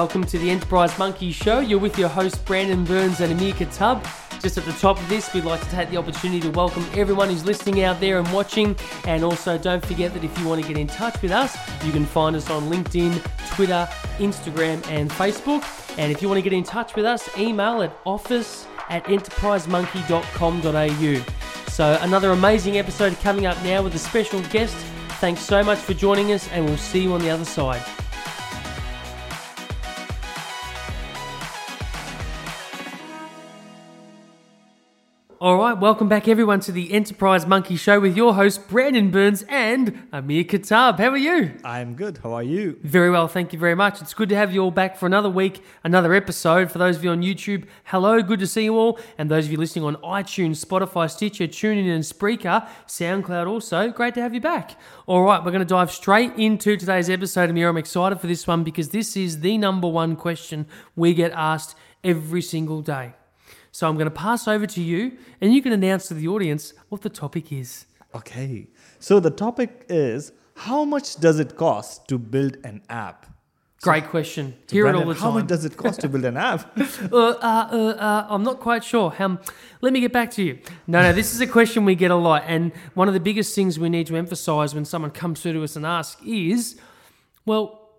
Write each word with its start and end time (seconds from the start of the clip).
Welcome 0.00 0.24
to 0.24 0.38
the 0.38 0.48
Enterprise 0.48 0.98
Monkey 0.98 1.30
Show. 1.30 1.60
You're 1.60 1.78
with 1.78 1.98
your 1.98 2.08
host 2.08 2.42
Brandon 2.46 2.86
Burns 2.86 3.20
and 3.20 3.30
Amir 3.32 3.52
Katab. 3.52 4.02
Just 4.40 4.56
at 4.56 4.64
the 4.64 4.72
top 4.72 4.98
of 4.98 5.06
this, 5.10 5.34
we'd 5.34 5.44
like 5.44 5.60
to 5.60 5.68
take 5.68 5.90
the 5.90 5.98
opportunity 5.98 6.40
to 6.40 6.48
welcome 6.52 6.86
everyone 6.94 7.28
who's 7.28 7.44
listening 7.44 7.82
out 7.82 8.00
there 8.00 8.18
and 8.18 8.32
watching. 8.32 8.74
And 9.04 9.22
also, 9.22 9.58
don't 9.58 9.84
forget 9.84 10.14
that 10.14 10.24
if 10.24 10.38
you 10.38 10.48
want 10.48 10.62
to 10.62 10.66
get 10.66 10.78
in 10.78 10.86
touch 10.86 11.20
with 11.20 11.32
us, 11.32 11.54
you 11.84 11.92
can 11.92 12.06
find 12.06 12.34
us 12.34 12.48
on 12.48 12.70
LinkedIn, 12.70 13.22
Twitter, 13.54 13.86
Instagram, 14.16 14.82
and 14.88 15.10
Facebook. 15.10 15.62
And 15.98 16.10
if 16.10 16.22
you 16.22 16.28
want 16.28 16.38
to 16.38 16.42
get 16.42 16.54
in 16.54 16.64
touch 16.64 16.96
with 16.96 17.04
us, 17.04 17.28
email 17.36 17.82
at 17.82 17.94
office 18.06 18.66
at 18.88 19.04
enterprisemonkey.com.au. 19.04 21.70
So, 21.70 21.98
another 22.00 22.30
amazing 22.30 22.78
episode 22.78 23.20
coming 23.20 23.44
up 23.44 23.62
now 23.62 23.82
with 23.82 23.94
a 23.94 23.98
special 23.98 24.40
guest. 24.44 24.74
Thanks 25.20 25.42
so 25.42 25.62
much 25.62 25.78
for 25.78 25.92
joining 25.92 26.32
us, 26.32 26.48
and 26.52 26.64
we'll 26.64 26.78
see 26.78 27.02
you 27.02 27.12
on 27.12 27.20
the 27.20 27.28
other 27.28 27.44
side. 27.44 27.82
All 35.42 35.56
right, 35.56 35.72
welcome 35.72 36.06
back 36.06 36.28
everyone 36.28 36.60
to 36.60 36.70
the 36.70 36.92
Enterprise 36.92 37.46
Monkey 37.46 37.74
Show 37.74 37.98
with 37.98 38.14
your 38.14 38.34
host 38.34 38.68
Brandon 38.68 39.10
Burns 39.10 39.42
and 39.48 40.06
Amir 40.12 40.44
Katab. 40.44 40.98
How 40.98 41.08
are 41.08 41.16
you? 41.16 41.54
I'm 41.64 41.94
good. 41.94 42.18
How 42.22 42.34
are 42.34 42.42
you? 42.42 42.78
Very 42.82 43.10
well, 43.10 43.26
thank 43.26 43.54
you 43.54 43.58
very 43.58 43.74
much. 43.74 44.02
It's 44.02 44.12
good 44.12 44.28
to 44.28 44.36
have 44.36 44.52
you 44.52 44.60
all 44.60 44.70
back 44.70 44.98
for 44.98 45.06
another 45.06 45.30
week, 45.30 45.64
another 45.82 46.12
episode. 46.12 46.70
For 46.70 46.76
those 46.76 46.96
of 46.96 47.04
you 47.04 47.08
on 47.08 47.22
YouTube, 47.22 47.64
hello, 47.84 48.20
good 48.20 48.38
to 48.40 48.46
see 48.46 48.64
you 48.64 48.76
all. 48.76 49.00
And 49.16 49.30
those 49.30 49.46
of 49.46 49.52
you 49.52 49.56
listening 49.56 49.86
on 49.86 49.96
iTunes, 50.04 50.62
Spotify, 50.62 51.10
Stitcher, 51.10 51.46
TuneIn, 51.46 51.90
and 51.90 52.04
Spreaker, 52.04 52.68
SoundCloud 52.86 53.46
also, 53.46 53.88
great 53.88 54.12
to 54.16 54.20
have 54.20 54.34
you 54.34 54.42
back. 54.42 54.78
All 55.06 55.22
right, 55.22 55.42
we're 55.42 55.52
going 55.52 55.60
to 55.60 55.64
dive 55.64 55.90
straight 55.90 56.34
into 56.36 56.76
today's 56.76 57.08
episode. 57.08 57.48
Amir, 57.48 57.70
I'm 57.70 57.78
excited 57.78 58.20
for 58.20 58.26
this 58.26 58.46
one 58.46 58.62
because 58.62 58.90
this 58.90 59.16
is 59.16 59.40
the 59.40 59.56
number 59.56 59.88
one 59.88 60.16
question 60.16 60.66
we 60.96 61.14
get 61.14 61.32
asked 61.32 61.76
every 62.04 62.42
single 62.42 62.82
day. 62.82 63.14
So 63.80 63.88
I'm 63.88 63.94
going 63.96 64.04
to 64.04 64.10
pass 64.28 64.46
over 64.46 64.66
to 64.66 64.82
you, 64.82 65.16
and 65.40 65.54
you 65.54 65.62
can 65.62 65.72
announce 65.72 66.08
to 66.08 66.12
the 66.12 66.28
audience 66.28 66.74
what 66.90 67.00
the 67.00 67.08
topic 67.08 67.50
is. 67.50 67.86
Okay. 68.14 68.66
So 68.98 69.20
the 69.20 69.30
topic 69.30 69.86
is 69.88 70.32
how 70.54 70.84
much 70.84 71.16
does 71.16 71.40
it 71.40 71.56
cost 71.56 72.06
to 72.08 72.18
build 72.18 72.58
an 72.62 72.82
app? 72.90 73.24
Great 73.80 74.08
question. 74.08 74.54
Hear 74.70 74.84
Brandon, 74.84 75.00
it 75.00 75.04
all 75.06 75.08
the 75.08 75.14
time. 75.14 75.22
How 75.22 75.38
much 75.38 75.46
does 75.46 75.64
it 75.64 75.78
cost 75.78 76.02
to 76.02 76.10
build 76.10 76.26
an 76.26 76.36
app? 76.50 76.78
uh, 76.78 77.16
uh, 77.16 77.32
uh, 77.40 77.96
uh, 77.98 78.26
I'm 78.28 78.42
not 78.42 78.60
quite 78.60 78.84
sure. 78.84 79.14
Um, 79.18 79.38
let 79.80 79.94
me 79.94 80.00
get 80.00 80.12
back 80.12 80.30
to 80.32 80.42
you. 80.42 80.58
No, 80.86 81.00
no, 81.00 81.14
this 81.14 81.32
is 81.32 81.40
a 81.40 81.46
question 81.46 81.86
we 81.86 81.94
get 81.94 82.10
a 82.10 82.16
lot. 82.16 82.42
And 82.46 82.72
one 82.92 83.08
of 83.08 83.14
the 83.14 83.20
biggest 83.20 83.54
things 83.54 83.78
we 83.78 83.88
need 83.88 84.06
to 84.08 84.16
emphasize 84.16 84.74
when 84.74 84.84
someone 84.84 85.10
comes 85.10 85.40
through 85.40 85.54
to 85.54 85.64
us 85.64 85.74
and 85.74 85.86
asks 85.86 86.20
is 86.22 86.78
well, 87.46 87.92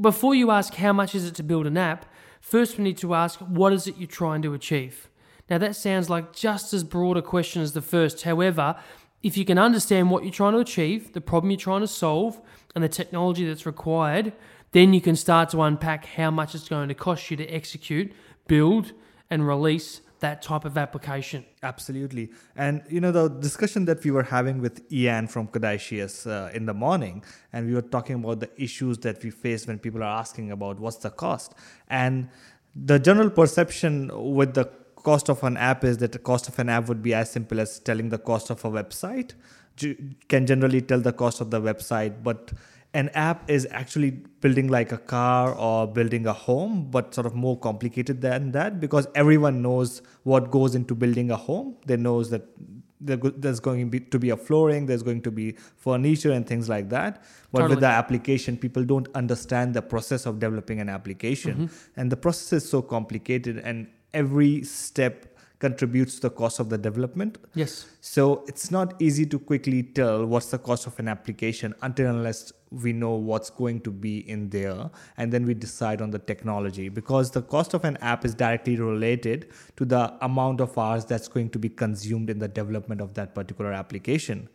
before 0.00 0.34
you 0.34 0.50
ask 0.50 0.74
how 0.74 0.92
much 0.92 1.14
is 1.14 1.26
it 1.26 1.36
to 1.36 1.44
build 1.44 1.68
an 1.68 1.76
app, 1.76 2.06
first 2.40 2.78
we 2.78 2.84
need 2.84 2.98
to 2.98 3.14
ask 3.14 3.38
what 3.40 3.72
is 3.72 3.86
it 3.86 3.96
you're 3.96 4.06
trying 4.06 4.42
to 4.42 4.54
achieve? 4.54 5.08
Now, 5.50 5.58
that 5.58 5.76
sounds 5.76 6.10
like 6.10 6.34
just 6.34 6.74
as 6.74 6.84
broad 6.84 7.16
a 7.16 7.22
question 7.22 7.62
as 7.62 7.72
the 7.72 7.80
first. 7.80 8.22
However, 8.22 8.76
if 9.22 9.36
you 9.36 9.44
can 9.44 9.58
understand 9.58 10.10
what 10.10 10.22
you're 10.22 10.32
trying 10.32 10.52
to 10.52 10.58
achieve, 10.58 11.12
the 11.12 11.20
problem 11.20 11.50
you're 11.50 11.58
trying 11.58 11.80
to 11.80 11.88
solve, 11.88 12.40
and 12.74 12.84
the 12.84 12.88
technology 12.88 13.46
that's 13.46 13.66
required, 13.66 14.32
then 14.72 14.92
you 14.92 15.00
can 15.00 15.16
start 15.16 15.48
to 15.50 15.62
unpack 15.62 16.04
how 16.04 16.30
much 16.30 16.54
it's 16.54 16.68
going 16.68 16.88
to 16.88 16.94
cost 16.94 17.30
you 17.30 17.36
to 17.38 17.46
execute, 17.46 18.12
build, 18.46 18.92
and 19.30 19.46
release 19.46 20.02
that 20.20 20.42
type 20.42 20.64
of 20.64 20.76
application. 20.76 21.44
Absolutely. 21.62 22.30
And 22.56 22.82
you 22.88 23.00
know, 23.00 23.12
the 23.12 23.28
discussion 23.28 23.84
that 23.86 24.02
we 24.04 24.10
were 24.10 24.22
having 24.22 24.60
with 24.60 24.80
Ian 24.92 25.28
from 25.28 25.48
Codicious 25.48 26.26
uh, 26.26 26.50
in 26.52 26.66
the 26.66 26.74
morning, 26.74 27.24
and 27.52 27.66
we 27.66 27.74
were 27.74 27.82
talking 27.82 28.16
about 28.16 28.40
the 28.40 28.50
issues 28.60 28.98
that 28.98 29.22
we 29.22 29.30
face 29.30 29.66
when 29.66 29.78
people 29.78 30.02
are 30.02 30.18
asking 30.18 30.50
about 30.50 30.78
what's 30.80 30.98
the 30.98 31.10
cost. 31.10 31.54
And 31.88 32.28
the 32.74 32.98
general 32.98 33.30
perception 33.30 34.10
with 34.34 34.54
the 34.54 34.66
cost 34.96 35.28
of 35.28 35.42
an 35.44 35.56
app 35.56 35.84
is 35.84 35.98
that 35.98 36.12
the 36.12 36.18
cost 36.18 36.48
of 36.48 36.58
an 36.58 36.68
app 36.68 36.88
would 36.88 37.02
be 37.02 37.14
as 37.14 37.30
simple 37.30 37.60
as 37.60 37.78
telling 37.78 38.08
the 38.08 38.18
cost 38.18 38.50
of 38.50 38.64
a 38.64 38.70
website. 38.70 39.32
Can 40.28 40.44
generally 40.44 40.80
tell 40.82 41.00
the 41.00 41.12
cost 41.12 41.40
of 41.40 41.50
the 41.50 41.60
website, 41.60 42.22
but 42.24 42.52
an 42.94 43.10
app 43.10 43.50
is 43.50 43.66
actually 43.70 44.10
building 44.40 44.68
like 44.68 44.92
a 44.92 44.98
car 44.98 45.54
or 45.54 45.86
building 45.86 46.26
a 46.26 46.32
home, 46.32 46.90
but 46.90 47.14
sort 47.14 47.26
of 47.26 47.34
more 47.34 47.58
complicated 47.58 48.20
than 48.22 48.52
that 48.52 48.80
because 48.80 49.06
everyone 49.14 49.60
knows 49.60 50.00
what 50.22 50.50
goes 50.50 50.74
into 50.74 50.94
building 50.94 51.30
a 51.30 51.36
home. 51.36 51.76
They 51.86 51.96
knows 51.96 52.30
that 52.30 52.46
there's 53.00 53.60
going 53.60 53.80
to 53.80 53.86
be, 53.86 54.00
to 54.00 54.18
be 54.18 54.30
a 54.30 54.36
flooring, 54.36 54.86
there's 54.86 55.02
going 55.02 55.22
to 55.22 55.30
be 55.30 55.52
furniture 55.76 56.32
and 56.32 56.46
things 56.46 56.68
like 56.68 56.88
that. 56.88 57.22
But 57.52 57.60
Totally. 57.60 57.76
with 57.76 57.80
the 57.80 57.86
application, 57.86 58.56
people 58.56 58.84
don't 58.84 59.08
understand 59.14 59.74
the 59.74 59.82
process 59.82 60.26
of 60.26 60.40
developing 60.40 60.80
an 60.80 60.88
application, 60.88 61.54
mm-hmm. 61.54 62.00
and 62.00 62.10
the 62.10 62.16
process 62.16 62.64
is 62.64 62.68
so 62.68 62.82
complicated, 62.82 63.58
and 63.58 63.86
every 64.12 64.64
step 64.64 65.37
contributes 65.58 66.16
to 66.16 66.22
the 66.22 66.30
cost 66.30 66.60
of 66.60 66.68
the 66.68 66.78
development. 66.78 67.38
Yes. 67.54 67.86
So 68.00 68.44
it's 68.46 68.70
not 68.70 69.00
easy 69.00 69.26
to 69.26 69.38
quickly 69.38 69.82
tell 69.82 70.24
what's 70.24 70.50
the 70.50 70.58
cost 70.58 70.86
of 70.86 70.98
an 70.98 71.08
application 71.08 71.74
until 71.82 72.10
unless 72.10 72.52
we 72.70 72.92
know 72.92 73.14
what's 73.14 73.50
going 73.50 73.80
to 73.80 73.90
be 73.90 74.28
in 74.28 74.50
there 74.50 74.90
and 75.16 75.32
then 75.32 75.46
we 75.46 75.54
decide 75.54 76.02
on 76.02 76.10
the 76.10 76.18
technology 76.18 76.88
because 76.88 77.30
the 77.30 77.42
cost 77.42 77.74
of 77.74 77.84
an 77.84 77.96
app 77.98 78.24
is 78.24 78.34
directly 78.34 78.76
related 78.76 79.48
to 79.76 79.84
the 79.84 80.12
amount 80.20 80.60
of 80.60 80.76
hours 80.76 81.04
that's 81.04 81.28
going 81.28 81.48
to 81.48 81.58
be 81.58 81.68
consumed 81.68 82.28
in 82.28 82.38
the 82.38 82.48
development 82.48 83.00
of 83.00 83.14
that 83.14 83.34
particular 83.34 83.72
application. 83.72 84.48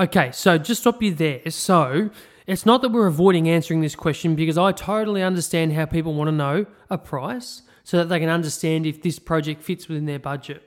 Okay, 0.00 0.30
so 0.30 0.58
just 0.58 0.82
stop 0.82 1.02
you 1.02 1.12
there. 1.12 1.50
So 1.50 2.10
it's 2.46 2.64
not 2.64 2.82
that 2.82 2.90
we're 2.90 3.08
avoiding 3.08 3.48
answering 3.48 3.80
this 3.80 3.96
question 3.96 4.36
because 4.36 4.56
I 4.56 4.70
totally 4.70 5.24
understand 5.24 5.72
how 5.72 5.86
people 5.86 6.14
want 6.14 6.28
to 6.28 6.32
know 6.32 6.66
a 6.88 6.96
price 6.96 7.62
so 7.82 7.96
that 7.96 8.08
they 8.08 8.20
can 8.20 8.28
understand 8.28 8.86
if 8.86 9.02
this 9.02 9.18
project 9.18 9.60
fits 9.60 9.88
within 9.88 10.06
their 10.06 10.20
budget. 10.20 10.62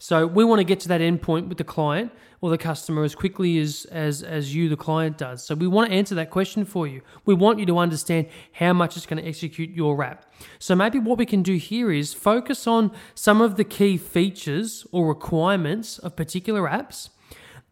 So 0.00 0.26
we 0.26 0.44
want 0.44 0.58
to 0.58 0.64
get 0.64 0.80
to 0.80 0.88
that 0.88 1.00
endpoint 1.00 1.48
with 1.48 1.58
the 1.58 1.64
client 1.64 2.10
or 2.40 2.50
the 2.50 2.58
customer 2.58 3.04
as 3.04 3.14
quickly 3.14 3.60
as, 3.60 3.84
as 3.92 4.24
as 4.24 4.52
you, 4.52 4.68
the 4.68 4.76
client, 4.76 5.16
does. 5.16 5.44
So 5.44 5.54
we 5.54 5.68
want 5.68 5.90
to 5.90 5.96
answer 5.96 6.16
that 6.16 6.30
question 6.30 6.64
for 6.64 6.88
you. 6.88 7.02
We 7.24 7.34
want 7.34 7.60
you 7.60 7.66
to 7.66 7.78
understand 7.78 8.26
how 8.54 8.72
much 8.72 8.96
it's 8.96 9.06
going 9.06 9.22
to 9.22 9.28
execute 9.28 9.70
your 9.70 10.02
app. 10.02 10.24
So 10.58 10.74
maybe 10.74 10.98
what 10.98 11.18
we 11.18 11.26
can 11.26 11.44
do 11.44 11.54
here 11.54 11.92
is 11.92 12.14
focus 12.14 12.66
on 12.66 12.90
some 13.14 13.40
of 13.40 13.54
the 13.54 13.62
key 13.62 13.96
features 13.96 14.88
or 14.90 15.06
requirements 15.06 16.00
of 16.00 16.16
particular 16.16 16.62
apps 16.62 17.10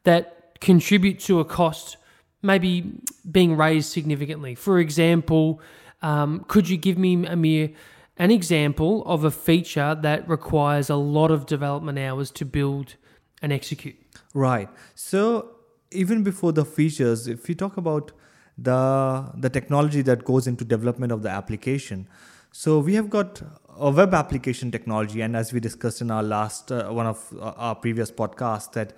that 0.04 0.39
contribute 0.60 1.18
to 1.20 1.40
a 1.40 1.44
cost 1.44 1.96
maybe 2.42 2.92
being 3.30 3.56
raised 3.56 3.90
significantly. 3.90 4.54
For 4.54 4.78
example, 4.78 5.60
um, 6.02 6.44
could 6.48 6.68
you 6.68 6.76
give 6.76 6.96
me, 6.96 7.26
Amir, 7.26 7.70
an 8.16 8.30
example 8.30 9.02
of 9.06 9.24
a 9.24 9.30
feature 9.30 9.94
that 9.94 10.28
requires 10.28 10.90
a 10.90 10.96
lot 10.96 11.30
of 11.30 11.46
development 11.46 11.98
hours 11.98 12.30
to 12.32 12.44
build 12.44 12.96
and 13.42 13.52
execute? 13.52 13.96
Right. 14.34 14.68
So 14.94 15.56
even 15.90 16.22
before 16.22 16.52
the 16.52 16.64
features, 16.64 17.26
if 17.26 17.48
we 17.48 17.54
talk 17.54 17.76
about 17.76 18.12
the 18.58 19.30
the 19.36 19.48
technology 19.48 20.02
that 20.02 20.24
goes 20.24 20.46
into 20.46 20.64
development 20.64 21.12
of 21.12 21.22
the 21.22 21.30
application, 21.30 22.08
so 22.52 22.78
we 22.78 22.94
have 22.94 23.08
got 23.08 23.42
a 23.78 23.90
web 23.90 24.12
application 24.12 24.70
technology, 24.70 25.22
and 25.22 25.34
as 25.34 25.52
we 25.52 25.60
discussed 25.60 26.00
in 26.02 26.10
our 26.10 26.22
last 26.22 26.70
uh, 26.70 26.88
one 26.88 27.06
of 27.06 27.32
uh, 27.40 27.52
our 27.56 27.74
previous 27.74 28.10
podcasts, 28.10 28.72
that 28.72 28.92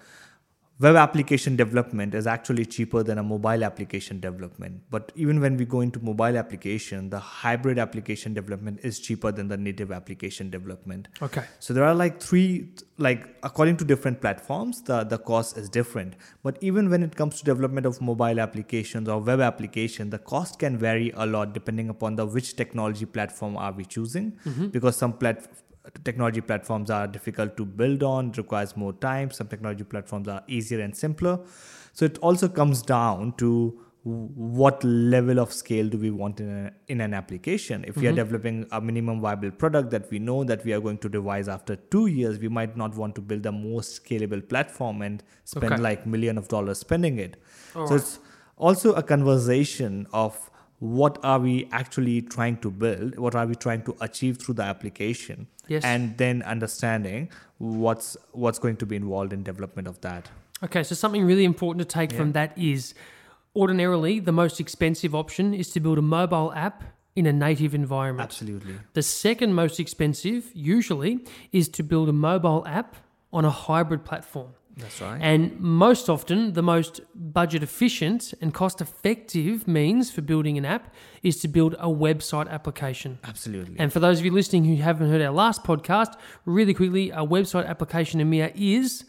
web 0.83 0.97
application 0.97 1.55
development 1.55 2.15
is 2.15 2.27
actually 2.27 2.65
cheaper 2.67 3.03
than 3.05 3.19
a 3.19 3.23
mobile 3.23 3.63
application 3.63 4.19
development. 4.19 4.81
But 4.91 5.13
even 5.15 5.41
when 5.41 5.57
we 5.57 5.65
go 5.65 5.81
into 5.81 6.01
mobile 6.01 6.37
application, 6.37 7.09
the 7.09 7.21
hybrid 7.21 7.79
application 7.79 8.35
development 8.35 8.81
is 8.83 8.99
cheaper 8.99 9.31
than 9.31 9.47
the 9.47 9.57
native 9.57 9.93
application 9.93 10.51
development. 10.51 11.09
Okay. 11.23 11.45
So 11.61 11.73
there 11.73 11.85
are 11.85 11.95
like 11.95 12.21
three, 12.21 12.75
like 12.99 13.37
according 13.45 13.77
to 13.79 13.85
different 13.85 14.21
platforms, 14.21 14.83
the, 14.83 15.05
the 15.05 15.19
cost 15.19 15.57
is 15.57 15.69
different. 15.69 16.17
But 16.43 16.59
even 16.61 16.91
when 16.91 17.05
it 17.05 17.15
comes 17.15 17.39
to 17.39 17.45
development 17.45 17.87
of 17.87 18.01
mobile 18.01 18.41
applications 18.41 19.09
or 19.09 19.21
web 19.21 19.41
application, 19.41 20.11
the 20.11 20.19
cost 20.19 20.59
can 20.59 20.79
vary 20.79 21.13
a 21.15 21.27
lot 21.27 21.53
depending 21.53 21.91
upon 21.91 22.17
the 22.17 22.27
which 22.27 22.57
technology 22.57 23.07
platform 23.07 23.57
are 23.57 23.73
we 23.73 23.85
choosing. 23.85 24.33
Mm-hmm. 24.45 24.69
Because 24.69 24.97
some 24.97 25.13
plat- 25.13 25.47
technology 26.05 26.41
platforms 26.41 26.91
are 26.91 27.07
difficult 27.07 27.57
to 27.57 27.65
build 27.65 28.03
on, 28.03 28.31
it 28.31 28.37
requires 28.37 28.77
more 28.77 28.93
time. 28.93 29.31
Some 29.31 29.49
technology 29.49 29.85
platforms 29.85 30.29
are 30.29 30.43
easier 30.47 30.81
and 30.81 30.97
simpler. 30.97 31.41
So 31.93 32.05
it 32.05 32.19
also 32.19 32.49
comes 32.49 32.83
down 32.83 33.35
to 33.39 33.81
what 34.05 34.83
level 34.83 35.39
of 35.39 35.53
scale 35.53 35.89
do 35.89 35.97
we 35.97 36.11
want 36.11 36.41
in, 36.41 36.49
a, 36.51 36.73
in 36.89 37.01
an 37.01 37.15
application 37.15 37.85
if 37.87 37.97
we 37.97 38.07
are 38.07 38.11
mm-hmm. 38.11 38.17
developing 38.17 38.67
a 38.73 38.81
minimum 38.81 39.21
viable 39.21 39.51
product 39.53 39.91
that 39.91 40.11
we 40.11 40.19
know 40.19 40.43
that 40.43 40.65
we 40.65 40.73
are 40.73 40.81
going 40.81 40.99
to 40.99 41.09
devise 41.09 41.47
after 41.47 41.77
two 41.77 42.07
years 42.09 42.37
we 42.41 42.49
might 42.49 42.77
not 42.77 42.97
want 42.97 43.15
to 43.15 43.21
build 43.21 43.45
the 43.45 43.53
most 43.53 44.05
scalable 44.05 44.47
platform 44.49 45.03
and 45.03 45.23
spend 45.45 45.75
Okay. 45.75 45.83
like 45.83 46.05
million 46.05 46.37
of 46.37 46.49
dollars 46.49 46.79
spending 46.79 47.19
it 47.19 47.41
All 47.77 47.87
so 47.87 47.95
right. 47.95 48.03
it's 48.03 48.19
also 48.57 48.93
a 48.95 49.05
conversation 49.05 50.09
of 50.13 50.51
what 50.83 51.17
are 51.23 51.39
we 51.39 51.69
actually 51.71 52.21
trying 52.23 52.57
to 52.57 52.69
build, 52.69 53.17
what 53.17 53.37
are 53.37 53.47
we 53.47 53.55
trying 53.55 53.83
to 53.83 53.97
achieve 54.01 54.39
through 54.39 54.55
the 54.55 54.65
application, 54.65 55.47
Yes. 55.69 55.85
and 55.85 56.19
then 56.19 56.43
understanding 56.43 57.31
what's 57.59 58.17
what's 58.33 58.59
going 58.59 58.77
to 58.79 58.87
be 58.87 58.97
involved 58.97 59.33
in 59.33 59.45
development 59.45 59.87
of 59.87 60.01
that. 60.01 60.31
Okay, 60.65 60.83
so 60.83 60.97
something 60.97 61.25
really 61.25 61.45
important 61.45 61.89
to 61.89 61.93
take 62.01 62.13
from 62.13 62.33
that 62.33 62.59
is 62.59 62.95
ordinarily 63.55 64.19
the 64.19 64.33
most 64.33 64.59
expensive 64.59 65.15
option 65.15 65.55
is 65.55 65.71
to 65.71 65.79
build 65.79 65.99
a 65.99 66.03
mobile 66.03 66.53
app 66.55 66.83
in 67.15 67.27
a 67.27 67.33
native 67.33 67.75
environment. 67.77 68.25
Absolutely. 68.25 68.75
The 68.95 69.03
second 69.03 69.55
most 69.55 69.79
expensive, 69.79 70.51
usually, 70.53 71.25
is 71.53 71.69
to 71.69 71.85
build 71.85 72.09
a 72.09 72.13
mobile 72.13 72.65
app 72.67 72.97
on 73.33 73.45
a 73.45 73.51
hybrid 73.51 74.05
platform. 74.05 74.51
That's 74.77 75.01
right. 75.01 75.19
And 75.21 75.59
most 75.61 76.09
often, 76.09 76.55
the 76.55 76.63
most 76.63 77.01
budget 77.15 77.63
efficient 77.63 78.33
and 78.41 78.55
cost 78.55 78.81
effective 78.81 79.69
means 79.69 80.11
for 80.11 80.23
building 80.23 80.57
an 80.57 80.65
app 80.65 80.95
is 81.23 81.41
to 81.41 81.49
build 81.49 81.75
a 81.75 81.89
website 81.89 82.49
application. 82.49 83.19
Absolutely. 83.25 83.77
And 83.79 83.93
for 83.93 84.01
those 84.01 84.19
of 84.19 84.25
you 84.25 84.31
listening 84.31 84.65
who 84.65 84.77
haven't 84.77 85.11
heard 85.11 85.21
our 85.21 85.33
last 85.33 85.63
podcast, 85.65 86.15
really 86.45 86.75
quickly, 86.75 87.11
a 87.11 87.19
website 87.19 87.67
application 87.67 88.21
in 88.21 88.31
EMEA 88.31 88.53
is 88.55 89.05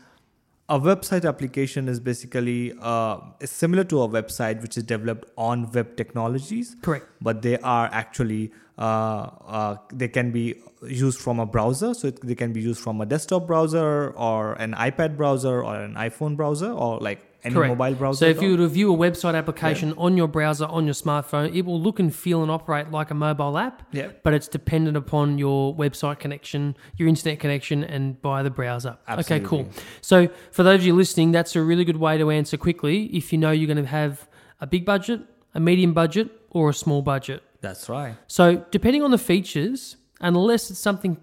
a 0.73 0.79
website 0.79 1.25
application 1.29 1.87
is 1.87 1.99
basically 1.99 2.73
uh, 2.81 3.17
is 3.39 3.51
similar 3.51 3.83
to 3.83 4.01
a 4.01 4.09
website 4.09 4.61
which 4.63 4.75
is 4.75 4.83
developed 4.83 5.29
on 5.37 5.71
web 5.71 5.95
technologies 5.95 6.75
correct. 6.81 7.05
but 7.21 7.43
they 7.43 7.57
are 7.59 7.89
actually 7.91 8.51
uh, 8.79 9.29
uh, 9.57 9.77
they 9.93 10.07
can 10.07 10.31
be 10.31 10.55
used 10.87 11.19
from 11.19 11.39
a 11.39 11.45
browser 11.45 11.93
so 11.93 12.07
it, 12.07 12.19
they 12.25 12.33
can 12.33 12.51
be 12.51 12.61
used 12.61 12.81
from 12.81 13.01
a 13.01 13.05
desktop 13.05 13.45
browser 13.45 14.11
or 14.29 14.53
an 14.53 14.73
ipad 14.87 15.15
browser 15.15 15.63
or 15.63 15.75
an 15.75 15.93
iphone 16.07 16.35
browser 16.35 16.71
or 16.71 16.99
like 16.99 17.21
any 17.43 17.53
Correct. 17.53 17.77
mobile 17.77 17.95
browser 17.95 18.17
So 18.17 18.25
if 18.29 18.41
you 18.41 18.51
all. 18.51 18.57
were 18.57 18.63
to 18.63 18.67
view 18.69 18.93
a 18.93 18.97
website 18.97 19.35
application 19.35 19.93
on 19.97 20.15
your 20.17 20.27
browser 20.27 20.65
on 20.65 20.85
your 20.85 20.93
smartphone, 20.93 21.53
it 21.55 21.63
will 21.65 21.81
look 21.81 21.99
and 21.99 22.13
feel 22.13 22.41
and 22.41 22.49
operate 22.51 22.91
like 22.91 23.11
a 23.11 23.13
mobile 23.13 23.57
app. 23.57 23.83
Yeah. 23.91 24.09
But 24.23 24.33
it's 24.33 24.47
dependent 24.47 24.95
upon 24.97 25.37
your 25.37 25.75
website 25.75 26.19
connection, 26.19 26.75
your 26.97 27.07
internet 27.09 27.39
connection, 27.39 27.83
and 27.83 28.21
by 28.21 28.43
the 28.43 28.49
browser. 28.49 28.97
Absolutely. 29.07 29.35
Okay, 29.35 29.45
cool. 29.65 29.69
So 30.01 30.29
for 30.51 30.63
those 30.63 30.79
of 30.81 30.85
you 30.85 30.93
listening, 30.95 31.31
that's 31.31 31.55
a 31.55 31.61
really 31.61 31.85
good 31.85 31.97
way 31.97 32.17
to 32.17 32.31
answer 32.31 32.57
quickly 32.57 33.05
if 33.15 33.31
you 33.31 33.37
know 33.37 33.51
you're 33.51 33.67
going 33.73 33.83
to 33.83 33.89
have 33.89 34.27
a 34.61 34.67
big 34.67 34.85
budget, 34.85 35.21
a 35.53 35.59
medium 35.59 35.93
budget, 35.93 36.29
or 36.51 36.69
a 36.69 36.73
small 36.73 37.01
budget. 37.01 37.41
that's 37.61 37.89
right 37.89 38.15
So, 38.27 38.63
depending 38.71 39.01
on 39.03 39.11
the 39.11 39.17
features, 39.17 39.97
unless 40.21 40.69
it's 40.69 40.79
something 40.79 41.17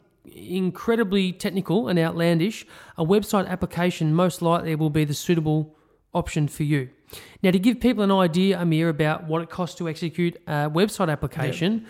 incredibly 0.50 1.32
technical 1.32 1.88
and 1.88 1.98
outlandish, 1.98 2.66
a 2.98 3.04
website 3.04 3.46
application 3.48 4.12
most 4.14 4.42
likely 4.42 4.74
will 4.74 4.90
be 4.90 5.04
the 5.04 5.14
suitable 5.14 5.74
option 6.14 6.48
for 6.48 6.64
you. 6.64 6.90
Now, 7.42 7.50
to 7.50 7.58
give 7.58 7.80
people 7.80 8.04
an 8.04 8.12
idea, 8.12 8.58
Amir, 8.58 8.88
about 8.88 9.24
what 9.24 9.42
it 9.42 9.50
costs 9.50 9.76
to 9.78 9.88
execute 9.88 10.36
a 10.46 10.70
website 10.70 11.10
application, 11.10 11.86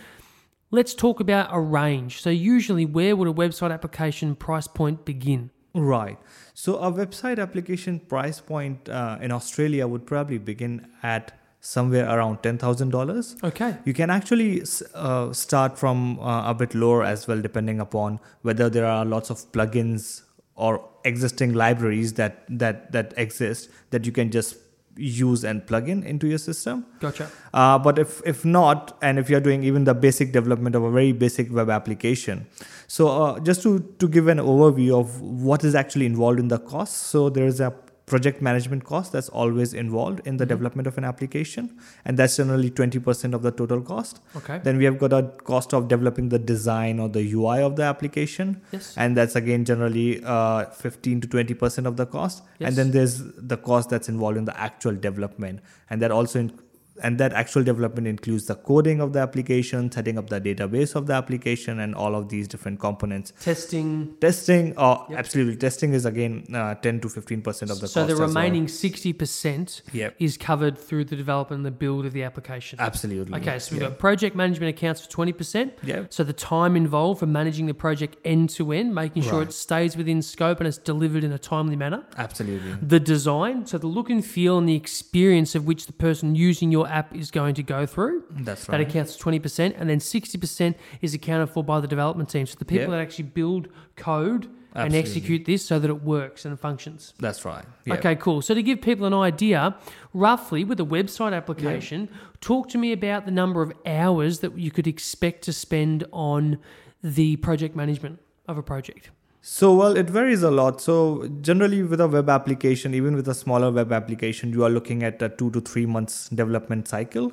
let's 0.71 0.95
talk 0.95 1.21
about 1.21 1.49
a 1.53 1.61
range. 1.61 2.23
So, 2.23 2.31
usually, 2.31 2.87
where 2.87 3.15
would 3.17 3.29
a 3.29 3.33
website 3.33 3.73
application 3.73 4.35
price 4.35 4.67
point 4.67 5.05
begin? 5.05 5.51
Right. 5.75 6.19
So 6.55 6.77
a 6.79 6.93
website 6.93 7.39
application 7.39 8.01
price 8.01 8.41
point 8.41 8.89
uh, 8.89 9.19
in 9.21 9.31
Australia 9.31 9.87
would 9.87 10.07
probably 10.07 10.39
begin 10.39 10.89
at 11.03 11.39
somewhere 11.61 12.09
around 12.09 12.43
ten 12.43 12.59
thousand 12.59 12.91
dollars. 12.91 13.37
Okay. 13.45 13.77
You 13.85 13.95
can 13.95 14.11
actually 14.11 14.63
uh, 14.95 15.33
start 15.33 15.79
from 15.79 16.19
uh, 16.19 16.51
a 16.51 16.55
bit 16.55 16.75
lower 16.75 17.05
as 17.05 17.29
well, 17.29 17.41
depending 17.41 17.81
upon 17.81 18.19
whether 18.43 18.69
there 18.69 18.87
are 18.87 19.05
lots 19.05 19.31
of 19.31 19.53
plugins 19.53 20.23
or 20.57 20.89
existing 21.05 21.55
libraries 21.55 22.15
that 22.15 22.45
that 22.49 22.93
that 22.93 23.15
exist 23.17 23.71
that 23.91 24.05
you 24.07 24.13
can 24.13 24.31
just 24.31 24.57
use 24.97 25.45
and 25.45 25.67
plug 25.67 25.89
in 25.89 26.03
into 26.03 26.27
your 26.27 26.39
system. 26.39 26.85
Gotcha. 27.01 27.31
Uh, 27.55 27.79
but 27.79 27.99
if 27.99 28.21
if 28.27 28.45
not, 28.45 28.97
and 29.03 29.19
if 29.19 29.31
you're 29.31 29.41
doing 29.41 29.63
even 29.65 29.85
the 29.85 29.95
basic 29.95 30.33
development 30.33 30.75
of 30.75 30.83
a 30.83 30.91
very 30.91 31.13
basic 31.13 31.53
web 31.53 31.71
application, 31.71 32.47
so 32.87 33.09
uh, 33.09 33.41
just 33.41 33.63
to 33.63 33.81
to 33.99 34.09
give 34.09 34.29
an 34.29 34.39
overview 34.39 34.99
of 34.99 35.21
what 35.21 35.65
is 35.65 35.75
actually 35.75 36.07
involved 36.07 36.39
in 36.39 36.49
the 36.49 36.59
cost. 36.59 36.97
So 37.15 37.31
there 37.31 37.47
is 37.47 37.61
a 37.61 37.75
project 38.13 38.43
management 38.47 38.85
cost 38.91 39.13
that's 39.17 39.29
always 39.41 39.73
involved 39.83 40.21
in 40.33 40.37
the 40.43 40.47
development 40.53 40.89
of 40.91 40.99
an 41.03 41.05
application, 41.11 41.69
and 42.05 42.19
that's 42.23 42.37
generally 42.41 42.71
twenty 42.81 42.99
percent 43.09 43.35
of 43.39 43.43
the 43.49 43.53
total 43.61 43.81
cost. 43.91 44.21
Okay. 44.41 44.59
Then 44.69 44.79
we 44.83 44.85
have 44.91 44.99
got 45.05 45.13
a 45.19 45.23
cost 45.51 45.75
of 45.81 45.89
developing 45.93 46.29
the 46.35 46.39
design 46.53 46.99
or 47.05 47.09
the 47.19 47.25
UI 47.35 47.59
of 47.69 47.77
the 47.83 47.85
application, 47.91 48.57
Yes. 48.73 48.95
and 48.97 49.17
that's 49.23 49.37
again 49.43 49.65
generally 49.65 50.09
uh, 50.25 50.65
15 50.67 51.21
to 51.23 51.29
20 51.29 51.55
percent 51.65 51.87
of 51.93 51.97
the 52.03 52.07
cost 52.17 52.43
Yes. 52.59 52.69
and 52.69 52.77
then 52.83 52.91
there's 52.97 53.15
the 53.53 53.57
cost 53.71 53.91
that's 53.91 54.09
involved 54.09 54.37
in 54.43 54.45
the 54.45 54.57
actual 54.69 54.95
development 54.95 55.61
and 55.89 56.03
that 56.03 56.11
also 56.11 56.41
in, 56.41 56.53
and 57.03 57.19
that 57.19 57.33
actual 57.33 57.63
development 57.63 58.07
includes 58.07 58.47
the 58.47 58.55
coding 58.55 59.01
of 59.01 59.13
the 59.13 59.19
application 59.19 59.91
setting 59.91 60.19
up 60.19 60.29
the 60.29 60.41
database 60.41 60.95
of 60.95 61.07
the 61.07 61.13
application 61.13 61.81
and 61.81 61.95
all 61.95 62.15
of 62.15 62.29
these 62.29 62.47
different 62.49 62.79
components 62.81 63.33
Testing. 63.41 64.15
testing 64.21 64.75
oh 64.77 65.07
Yep. 65.11 65.19
absolutely 65.19 65.57
testing 65.57 65.93
is 65.95 66.05
again 66.07 66.45
uh, 66.55 66.75
10 66.75 67.01
to 67.01 67.09
15 67.09 67.43
percent 67.43 67.71
of 67.71 67.77
the 67.79 67.83
cost. 67.87 67.95
so 67.95 68.07
the 68.07 68.17
remaining 68.17 68.67
60% 68.67 69.83
Yep. 69.93 70.15
is 70.19 70.37
covered 70.37 70.79
through 70.79 71.05
the 71.05 71.17
development 71.17 71.59
and 71.59 71.67
the 71.67 71.71
build 71.71 72.07
of 72.07 72.13
the 72.13 72.23
application. 72.23 72.79
absolutely 72.81 73.37
Okay, 73.41 73.59
so 73.59 73.73
we've 73.75 73.83
yeah. 73.83 73.89
got 73.89 73.99
project 73.99 74.37
management 74.37 74.71
accounts 74.77 75.01
for 75.01 75.11
20%. 75.11 75.73
yeah 75.83 76.05
So 76.11 76.25
the 76.25 76.33
time 76.33 76.77
involved 76.77 77.21
for 77.21 77.27
managing 77.27 77.67
the 77.67 77.75
project 77.75 78.17
end 78.25 78.51
to 78.51 78.73
end, 78.73 78.95
making 78.95 79.23
sure 79.23 79.39
Right. 79.41 79.49
it 79.49 79.53
stays 79.53 79.97
within 79.97 80.23
scope 80.23 80.59
and 80.61 80.67
it's 80.69 80.79
delivered 80.79 81.25
in 81.25 81.33
a 81.33 81.39
timely 81.39 81.77
manner. 81.77 82.05
absolutely 82.17 82.73
The 82.83 83.01
design, 83.01 83.67
so 83.67 83.79
the 83.79 83.87
look 83.87 84.11
and 84.11 84.25
feel 84.25 84.59
and 84.59 84.69
the 84.69 84.75
experience 84.77 85.55
of 85.55 85.67
which 85.67 85.87
the 85.87 85.93
person 85.93 86.35
using 86.35 86.71
your 86.73 86.87
app 86.91 87.15
is 87.15 87.31
going 87.31 87.55
to 87.55 87.63
go 87.63 87.87
through. 87.87 88.25
that's 88.31 88.69
right. 88.69 88.79
That 88.79 88.89
accounts 88.89 89.17
for 89.17 89.31
20%. 89.33 89.75
And 89.79 89.89
then 89.89 89.99
60% 89.99 90.75
is 91.01 91.15
accounted 91.15 91.51
for 91.51 91.63
by 91.65 91.81
the 91.81 91.89
development 91.89 92.29
team. 92.29 92.47
So 92.47 92.57
the 92.59 92.65
people 92.65 92.87
Yeah. 92.87 92.91
that 92.91 93.01
actually 93.01 93.25
build 93.25 93.69
code 93.97 94.49
and 94.75 94.95
execute 94.95 95.47
this 95.47 95.65
so 95.67 95.79
that 95.81 95.91
it 95.91 96.03
works 96.03 96.45
and 96.45 96.59
functions. 96.59 97.13
that's 97.19 97.45
right 97.45 97.65
yeah. 97.87 97.95
Okay, 97.95 98.15
cool. 98.15 98.41
So 98.41 98.55
to 98.55 98.63
give 98.63 98.81
people 98.81 99.05
an 99.05 99.15
idea, 99.15 99.77
roughly 100.15 100.63
with 100.65 100.79
a 100.79 100.85
website 100.85 101.35
application, 101.35 102.09
talk 102.41 102.69
to 102.69 102.79
me 102.79 102.93
about 102.93 103.25
the 103.25 103.33
number 103.33 103.63
of 103.63 103.73
hours 103.85 104.39
that 104.41 104.57
you 104.57 104.71
could 104.71 104.87
expect 104.87 105.43
to 105.45 105.53
spend 105.53 106.05
on 106.13 106.59
the 107.03 107.35
project 107.37 107.75
management 107.75 108.21
of 108.47 108.59
a 108.59 108.63
project. 108.63 109.11
So, 109.43 109.75
well, 109.75 109.97
it 109.97 110.11
varies 110.11 110.43
a 110.43 110.51
lot. 110.51 110.83
So, 110.83 111.27
generally, 111.41 111.83
with 111.83 112.01
a 112.01 112.07
web 112.07 112.29
application, 112.29 112.93
even 112.95 113.17
with 113.17 113.27
a 113.27 113.35
smaller 113.35 113.71
web 113.73 113.91
application, 113.91 114.53
you 114.53 114.65
are 114.65 114.69
looking 114.71 115.03
at 115.03 115.23
a 115.23 115.31
two 115.31 115.51
to 115.53 115.61
three 115.63 115.87
months 115.87 116.29
development 116.29 116.89
cycle. 116.89 117.33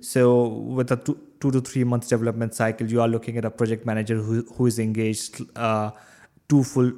So, 0.00 0.46
with 0.46 0.90
a 0.92 0.96
two, 0.96 1.18
two 1.40 1.50
to 1.50 1.60
three 1.60 1.84
months 1.84 2.08
development 2.08 2.54
cycle, 2.54 2.86
you 2.90 3.02
are 3.02 3.08
looking 3.08 3.36
at 3.36 3.44
a 3.44 3.50
project 3.50 3.84
manager 3.84 4.16
who, 4.16 4.44
who 4.56 4.66
is 4.66 4.78
engaged 4.78 5.42
uh, 5.56 5.90
two 6.48 6.64
full, 6.64 6.92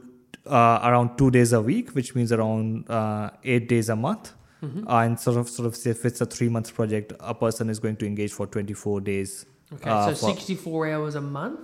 uh, 0.47 0.81
around 0.85 1.17
two 1.19 1.33
days 1.33 1.53
a 1.53 1.61
week, 1.61 1.91
which 1.91 2.15
means 2.15 2.31
around 2.31 2.89
uh, 2.89 3.31
eight 3.43 3.69
days 3.69 3.89
a 3.89 3.97
month. 3.97 4.33
Uh, 4.63 4.97
and 5.01 5.21
sort 5.21 5.37
of, 5.37 5.47
sort 5.47 5.67
of, 5.67 5.77
say 5.77 5.91
if 5.91 6.07
it's 6.07 6.23
a 6.23 6.27
three 6.27 6.49
months 6.49 6.71
project, 6.71 7.13
a 7.21 7.35
person 7.35 7.69
is 7.69 7.79
going 7.79 7.97
to 7.97 8.07
engage 8.07 8.33
for 8.33 8.47
24 8.47 9.01
days. 9.03 9.45
Okay, 9.75 9.91
uh, 9.91 10.15
so 10.15 10.29
64 10.29 10.89
hours 10.89 11.17
a 11.17 11.21
month. 11.21 11.61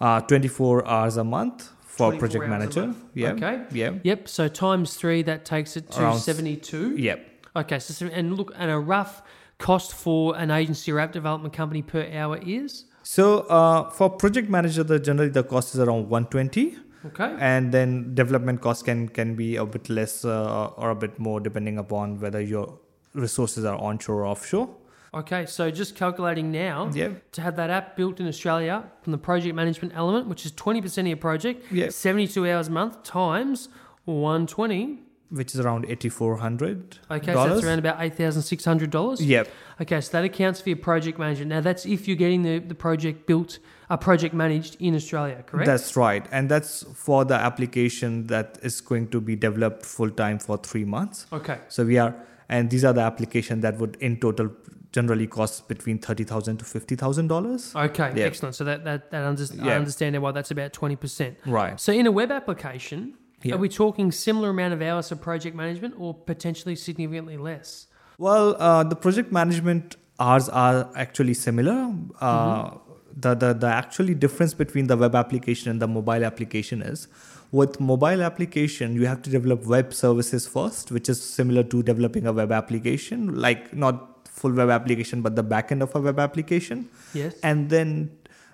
uh, 0.00 0.20
24 0.22 0.84
hours 0.88 1.16
a 1.16 1.22
month 1.22 1.68
for 1.90 2.12
24 2.12 2.18
project 2.18 2.48
manager. 2.48 2.94
Yeah. 3.14 3.32
Okay. 3.32 3.64
Yeah. 3.72 3.98
Yep, 4.02 4.28
so 4.28 4.48
times 4.48 4.94
three, 4.94 5.22
that 5.22 5.44
takes 5.44 5.76
it 5.76 5.90
to 5.92 6.02
Around 6.02 6.18
72. 6.18 6.96
Yep. 6.96 7.26
Okay, 7.56 7.78
so 7.80 8.06
and 8.06 8.36
look, 8.36 8.52
and 8.56 8.70
a 8.70 8.78
rough 8.78 9.22
cost 9.58 9.92
for 9.92 10.36
an 10.36 10.50
agency 10.50 10.92
or 10.92 11.00
app 11.00 11.12
development 11.12 11.52
company 11.52 11.82
per 11.82 12.08
hour 12.12 12.38
is? 12.38 12.84
So 13.02 13.40
uh, 13.40 13.90
for 13.90 14.08
project 14.08 14.48
manager, 14.48 14.84
the 14.84 14.98
generally 15.00 15.30
the 15.30 15.42
cost 15.42 15.74
is 15.74 15.80
around 15.80 16.08
120, 16.08 16.76
Okay. 17.06 17.34
and 17.40 17.72
then 17.72 18.14
development 18.14 18.60
cost 18.60 18.84
can 18.84 19.08
can 19.08 19.34
be 19.34 19.56
a 19.56 19.66
bit 19.66 19.90
less 19.90 20.24
uh, 20.24 20.66
or 20.76 20.90
a 20.90 20.94
bit 20.94 21.18
more 21.18 21.40
depending 21.40 21.78
upon 21.78 22.20
whether 22.20 22.40
your 22.40 22.78
resources 23.14 23.64
are 23.64 23.76
onshore 23.76 24.20
or 24.22 24.26
offshore. 24.26 24.68
Okay, 25.12 25.44
so 25.46 25.70
just 25.70 25.96
calculating 25.96 26.52
now, 26.52 26.88
Yeah. 26.94 27.08
to 27.32 27.40
have 27.42 27.56
that 27.56 27.68
app 27.68 27.96
built 27.96 28.20
in 28.20 28.28
Australia 28.28 28.84
from 29.02 29.10
the 29.10 29.18
project 29.18 29.54
management 29.56 29.92
element, 29.96 30.28
which 30.28 30.46
is 30.46 30.52
20% 30.52 31.06
of 31.06 31.08
your 31.08 31.16
project, 31.16 31.64
Yeah. 31.72 31.88
72 31.90 32.48
hours 32.48 32.68
a 32.68 32.70
month 32.70 33.02
times 33.02 33.68
120. 34.04 35.00
Which 35.30 35.54
is 35.54 35.60
around 35.60 35.84
8400 35.88 36.98
Okay, 37.10 37.32
so 37.32 37.48
that's 37.48 37.64
around 37.64 37.78
about 37.78 38.00
$8,600. 38.00 39.20
Yep. 39.20 39.48
Okay, 39.80 40.00
so 40.00 40.10
that 40.12 40.24
accounts 40.24 40.60
for 40.60 40.68
your 40.70 40.78
project 40.78 41.18
manager. 41.18 41.44
Now, 41.44 41.60
that's 41.60 41.86
if 41.86 42.06
you're 42.08 42.16
getting 42.16 42.42
the, 42.42 42.58
the 42.58 42.74
project 42.74 43.26
built, 43.26 43.58
a 43.88 43.96
project 43.98 44.34
managed 44.34 44.76
in 44.80 44.94
Australia, 44.96 45.42
correct? 45.46 45.66
That's 45.66 45.96
right. 45.96 46.24
And 46.32 46.48
that's 46.48 46.84
for 46.94 47.24
the 47.24 47.34
application 47.34 48.26
that 48.28 48.58
is 48.62 48.80
going 48.80 49.08
to 49.08 49.20
be 49.20 49.36
developed 49.36 49.86
full 49.86 50.10
time 50.10 50.38
for 50.38 50.56
three 50.56 50.84
months. 50.84 51.26
okay. 51.32 51.58
So 51.68 51.84
we 51.84 51.98
are, 51.98 52.14
and 52.48 52.68
these 52.70 52.84
are 52.84 52.92
the 52.92 53.02
applications 53.02 53.62
that 53.62 53.78
would 53.78 53.96
in 54.00 54.18
total 54.18 54.50
generally 54.92 55.26
costs 55.26 55.60
between 55.60 55.98
thirty 55.98 56.24
thousand 56.24 56.58
to 56.58 56.64
fifty 56.64 56.96
thousand 56.96 57.28
dollars. 57.28 57.74
Okay, 57.74 58.12
Yeah. 58.16 58.24
excellent. 58.26 58.54
So 58.54 58.64
that, 58.64 58.84
that, 58.84 59.10
that 59.10 59.24
under, 59.24 59.44
I 59.62 59.76
understand 59.76 60.20
why 60.20 60.32
that's 60.32 60.50
about 60.50 60.72
20%. 60.72 61.36
Right. 61.46 61.78
So 61.80 61.92
in 61.92 62.06
a 62.06 62.10
web 62.10 62.30
application, 62.32 63.14
Yeah. 63.42 63.54
are 63.54 63.58
we 63.58 63.68
talking 63.68 64.10
similar 64.12 64.50
amount 64.50 64.74
of 64.74 64.82
hours 64.82 65.12
of 65.12 65.20
project 65.20 65.54
management 65.56 65.94
or 65.98 66.14
potentially 66.14 66.76
significantly 66.76 67.36
less? 67.36 67.86
Well, 68.18 68.56
uh, 68.58 68.82
the 68.84 68.96
project 68.96 69.32
management 69.32 69.96
hours 70.18 70.48
are 70.48 70.90
actually 70.94 71.34
similar. 71.34 71.94
Uh, 72.20 72.70
the, 73.16 73.34
the 73.34 73.52
the 73.54 73.66
actually 73.66 74.14
difference 74.14 74.54
between 74.54 74.86
the 74.86 74.96
web 74.96 75.14
application 75.14 75.70
and 75.70 75.80
the 75.82 75.88
mobile 75.88 76.24
application 76.24 76.80
is 76.82 77.08
with 77.50 77.80
mobile 77.80 78.22
application 78.22 78.94
you 78.94 79.04
have 79.06 79.20
to 79.20 79.28
develop 79.30 79.66
web 79.66 79.92
services 79.92 80.46
first 80.46 80.92
which 80.92 81.08
is 81.08 81.20
similar 81.20 81.64
to 81.64 81.82
developing 81.82 82.24
a 82.26 82.32
web 82.32 82.52
application 82.52 83.34
like 83.34 83.74
not 83.74 84.19
full 84.38 84.52
web 84.52 84.70
application 84.70 85.22
but 85.22 85.36
the 85.36 85.44
backend 85.44 85.82
of 85.82 85.94
a 85.94 86.00
web 86.00 86.18
application 86.18 86.88
Yes. 87.14 87.34
and 87.42 87.68
then 87.70 88.10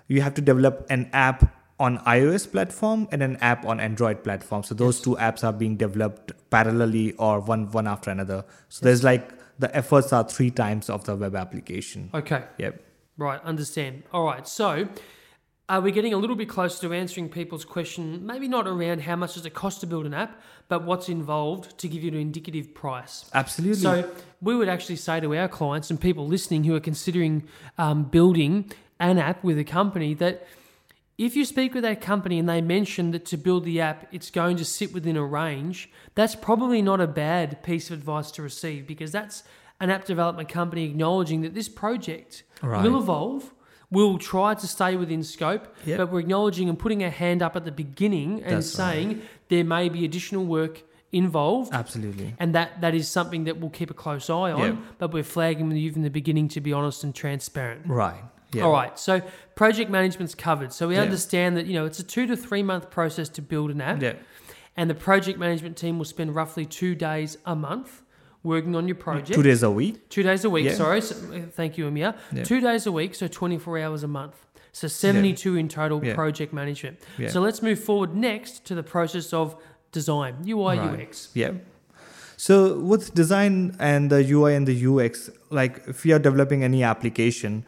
you 0.07 0.21
have 0.21 0.33
to 0.33 0.41
develop 0.41 0.85
an 0.89 1.09
app 1.13 1.53
on 1.79 1.99
iOS 1.99 2.51
platform 2.51 3.07
and 3.11 3.21
an 3.21 3.35
app 3.37 3.63
on 3.63 3.79
Android 3.79 4.23
platform. 4.23 4.63
So 4.63 4.73
those 4.73 4.99
two 4.99 5.15
apps 5.17 5.43
are 5.43 5.53
being 5.53 5.75
developed 5.77 6.31
parallelly 6.49 7.13
or 7.19 7.39
one 7.39 7.69
one 7.71 7.85
after 7.87 8.09
another. 8.09 8.43
So 8.69 8.83
there's 8.85 9.03
like 9.03 9.29
the 9.59 9.69
efforts 9.75 10.11
are 10.11 10.23
three 10.23 10.49
times 10.49 10.89
of 10.89 11.03
the 11.03 11.15
web 11.15 11.35
application. 11.35 12.09
Okay. 12.15 12.43
Yep. 12.57 12.81
Right, 13.17 13.39
understand. 13.43 14.03
All 14.11 14.25
right, 14.25 14.47
so 14.47 14.87
are 15.69 15.81
we 15.81 15.91
getting 15.91 16.13
a 16.13 16.17
little 16.17 16.35
bit 16.35 16.47
closer 16.47 16.87
to 16.87 16.93
answering 16.93 17.27
people's 17.29 17.65
question? 17.65 18.25
Maybe 18.25 18.47
not 18.47 18.67
around 18.67 19.01
how 19.01 19.17
much 19.17 19.33
does 19.33 19.45
it 19.45 19.53
cost 19.53 19.81
to 19.81 19.87
build 19.87 20.05
an 20.05 20.13
app, 20.13 20.41
but 20.69 20.83
what's 20.83 21.09
involved 21.09 21.77
to 21.79 21.89
give 21.89 22.03
you 22.03 22.11
an 22.11 22.17
indicative 22.17 22.73
price. 22.73 23.29
Absolutely. 23.33 23.75
So 23.81 24.09
we 24.41 24.55
would 24.55 24.69
actually 24.69 24.95
say 24.95 25.19
to 25.19 25.35
our 25.35 25.49
clients 25.49 25.89
and 25.89 25.99
people 25.99 26.25
listening 26.25 26.63
who 26.63 26.73
are 26.75 26.79
considering 26.79 27.43
um, 27.77 28.03
building 28.05 28.71
an 28.99 29.17
app 29.17 29.43
with 29.43 29.59
a 29.59 29.65
company 29.65 30.13
that 30.15 30.47
if 31.17 31.35
you 31.35 31.43
speak 31.43 31.73
with 31.73 31.83
that 31.83 31.99
company 31.99 32.39
and 32.39 32.47
they 32.47 32.61
mention 32.61 33.11
that 33.11 33.25
to 33.25 33.37
build 33.37 33.65
the 33.65 33.81
app, 33.81 34.07
it's 34.13 34.29
going 34.29 34.55
to 34.57 34.65
sit 34.65 34.93
within 34.93 35.17
a 35.17 35.25
range, 35.25 35.89
that's 36.15 36.35
probably 36.35 36.81
not 36.81 37.01
a 37.01 37.07
bad 37.07 37.61
piece 37.63 37.89
of 37.89 37.97
advice 37.97 38.31
to 38.31 38.41
receive 38.41 38.87
because 38.87 39.11
that's 39.11 39.43
an 39.81 39.89
app 39.89 40.05
development 40.05 40.47
company 40.47 40.85
acknowledging 40.85 41.41
that 41.41 41.53
this 41.53 41.67
project 41.67 42.43
Right. 42.61 42.83
will 42.83 42.97
evolve. 42.99 43.53
We'll 43.89 44.17
try 44.17 44.53
to 44.53 44.67
stay 44.67 44.95
within 44.97 45.23
scope, 45.23 45.65
Yep. 45.85 45.97
but 45.97 46.11
we're 46.11 46.19
acknowledging 46.19 46.67
and 46.67 46.77
putting 46.77 47.03
a 47.03 47.09
hand 47.09 47.41
up 47.41 47.55
at 47.55 47.63
the 47.63 47.71
beginning 47.71 48.43
and 48.43 48.57
That's 48.57 48.77
right. 48.77 48.93
saying 48.93 49.21
there 49.47 49.63
may 49.63 49.87
be 49.87 50.03
additional 50.03 50.43
work 50.45 50.81
involved 51.13 51.73
Absolutely. 51.73 52.35
and 52.37 52.53
that 52.53 52.81
that 52.81 52.93
is 52.93 53.07
something 53.07 53.45
that 53.45 53.57
we'll 53.61 53.69
keep 53.69 53.89
a 53.89 53.93
close 53.93 54.29
eye 54.29 54.51
on. 54.51 54.59
Yeah. 54.59 54.75
But 54.97 55.13
we're 55.13 55.23
flagging 55.23 55.69
with 55.69 55.77
you 55.77 55.91
from 55.93 56.01
the 56.03 56.09
beginning 56.09 56.49
to 56.49 56.59
be 56.61 56.73
honest 56.73 57.05
and 57.05 57.15
transparent. 57.15 57.87
Right. 57.87 58.21
Yeah. 58.51 58.63
All 58.63 58.73
right. 58.73 58.99
So 58.99 59.21
project 59.55 59.89
management's 59.89 60.35
covered. 60.35 60.73
So 60.73 60.89
we 60.89 60.95
Yeah. 60.95 61.03
understand 61.03 61.55
that 61.55 61.65
you 61.65 61.73
know 61.75 61.85
it's 61.85 61.99
a 61.99 62.03
two 62.03 62.27
to 62.27 62.35
three 62.35 62.61
month 62.63 62.89
process 62.89 63.29
to 63.29 63.41
build 63.41 63.71
an 63.71 63.79
app, 63.79 64.01
Yeah. 64.01 64.13
and 64.75 64.89
the 64.89 64.95
project 64.95 65.39
management 65.39 65.77
team 65.77 65.97
will 65.97 66.05
spend 66.05 66.35
roughly 66.35 66.65
two 66.65 66.93
days 66.93 67.37
a 67.45 67.55
month 67.55 68.03
working 68.47 68.75
on 68.75 68.87
your 68.87 68.95
project. 68.95 69.33
Two 69.33 69.43
days 69.43 69.61
a 69.63 69.69
week. 69.69 70.09
Two 70.09 70.23
days 70.23 70.43
a 70.45 70.49
week. 70.49 70.65
Yeah. 70.65 70.73
Sorry. 70.83 71.01
So, 71.01 71.15
uh, 71.15 71.41
thank 71.59 71.77
you, 71.77 71.87
Amir. 71.87 72.13
Yeah. 72.31 72.43
Two 72.43 72.59
days 72.61 72.85
a 72.87 72.91
week, 72.91 73.13
so 73.15 73.27
twenty 73.27 73.57
four 73.57 73.77
hours 73.79 74.03
a 74.03 74.07
month. 74.07 74.35
So 74.71 74.87
seventy 74.87 75.33
two 75.33 75.55
in 75.55 75.67
total 75.67 76.03
Yeah. 76.03 76.15
project 76.15 76.51
management. 76.53 76.95
Yeah. 77.17 77.29
So 77.29 77.41
let's 77.41 77.61
move 77.61 77.79
forward 77.79 78.15
next 78.15 78.65
to 78.67 78.75
the 78.75 78.83
process 78.83 79.33
of 79.33 79.55
design, 79.91 80.33
UI, 80.47 80.77
Right. 80.77 81.01
UX. 81.07 81.29
Yeah. 81.33 81.51
So 82.37 82.77
with 82.91 83.13
design 83.15 83.75
and 83.79 84.09
the 84.11 84.21
UI 84.33 84.53
and 84.55 84.67
the 84.67 84.77
UX, 84.89 85.29
like 85.49 85.81
if 85.87 86.05
you 86.05 86.15
are 86.15 86.19
developing 86.19 86.63
any 86.63 86.83
application, 86.83 87.65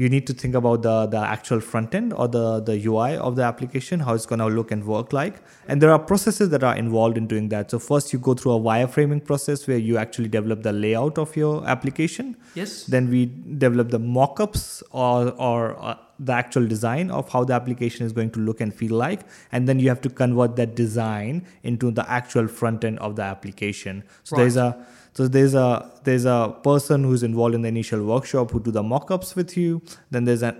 you 0.00 0.08
need 0.08 0.26
to 0.28 0.34
think 0.40 0.54
about 0.58 0.82
the 0.86 0.96
the 1.14 1.20
actual 1.36 1.60
front 1.68 1.94
end 2.00 2.12
or 2.12 2.26
the 2.34 2.42
the 2.68 2.74
UI 2.90 3.16
of 3.28 3.36
the 3.38 3.42
application, 3.42 4.00
how 4.08 4.14
it's 4.18 4.26
gonna 4.32 4.46
look 4.58 4.70
and 4.76 4.84
work 4.90 5.12
like. 5.12 5.40
And 5.66 5.82
there 5.82 5.92
are 5.94 5.98
processes 6.10 6.50
that 6.50 6.62
are 6.62 6.74
involved 6.82 7.18
in 7.22 7.26
doing 7.32 7.48
that. 7.54 7.72
So 7.72 7.80
first 7.86 8.12
you 8.12 8.20
go 8.20 8.34
through 8.34 8.52
a 8.52 8.60
wireframing 8.68 9.24
process 9.30 9.66
where 9.70 9.80
you 9.88 9.98
actually 10.04 10.28
develop 10.28 10.62
the 10.62 10.72
layout 10.72 11.18
of 11.18 11.36
your 11.36 11.54
application. 11.76 12.36
Yes. 12.54 12.84
Then 12.84 13.10
we 13.10 13.26
develop 13.66 13.90
the 13.96 13.98
mock-ups 14.18 14.82
or 14.92 15.32
or 15.48 15.58
uh, 15.90 15.96
the 16.30 16.32
actual 16.32 16.66
design 16.74 17.10
of 17.16 17.28
how 17.32 17.42
the 17.44 17.54
application 17.54 18.06
is 18.06 18.12
going 18.12 18.30
to 18.36 18.40
look 18.40 18.60
and 18.60 18.72
feel 18.74 18.94
like, 18.96 19.20
and 19.52 19.68
then 19.68 19.78
you 19.80 19.88
have 19.88 20.00
to 20.06 20.10
convert 20.22 20.54
that 20.56 20.74
design 20.76 21.42
into 21.62 21.90
the 21.98 22.08
actual 22.20 22.48
front 22.48 22.84
end 22.84 22.98
of 23.00 23.14
the 23.16 23.22
application. 23.22 24.02
So 24.24 24.36
Right. 24.36 24.42
there's 24.42 24.56
a 24.56 24.70
so 25.14 25.28
there's 25.28 25.54
a 25.54 25.90
there's 26.04 26.24
a 26.24 26.56
person 26.62 27.04
who's 27.04 27.22
involved 27.22 27.54
in 27.54 27.62
the 27.62 27.68
initial 27.68 28.04
workshop 28.04 28.50
who 28.50 28.60
do 28.60 28.70
the 28.70 28.82
mock-ups 28.82 29.34
with 29.34 29.56
you. 29.56 29.82
Then 30.10 30.24
there's 30.24 30.42
a 30.42 30.56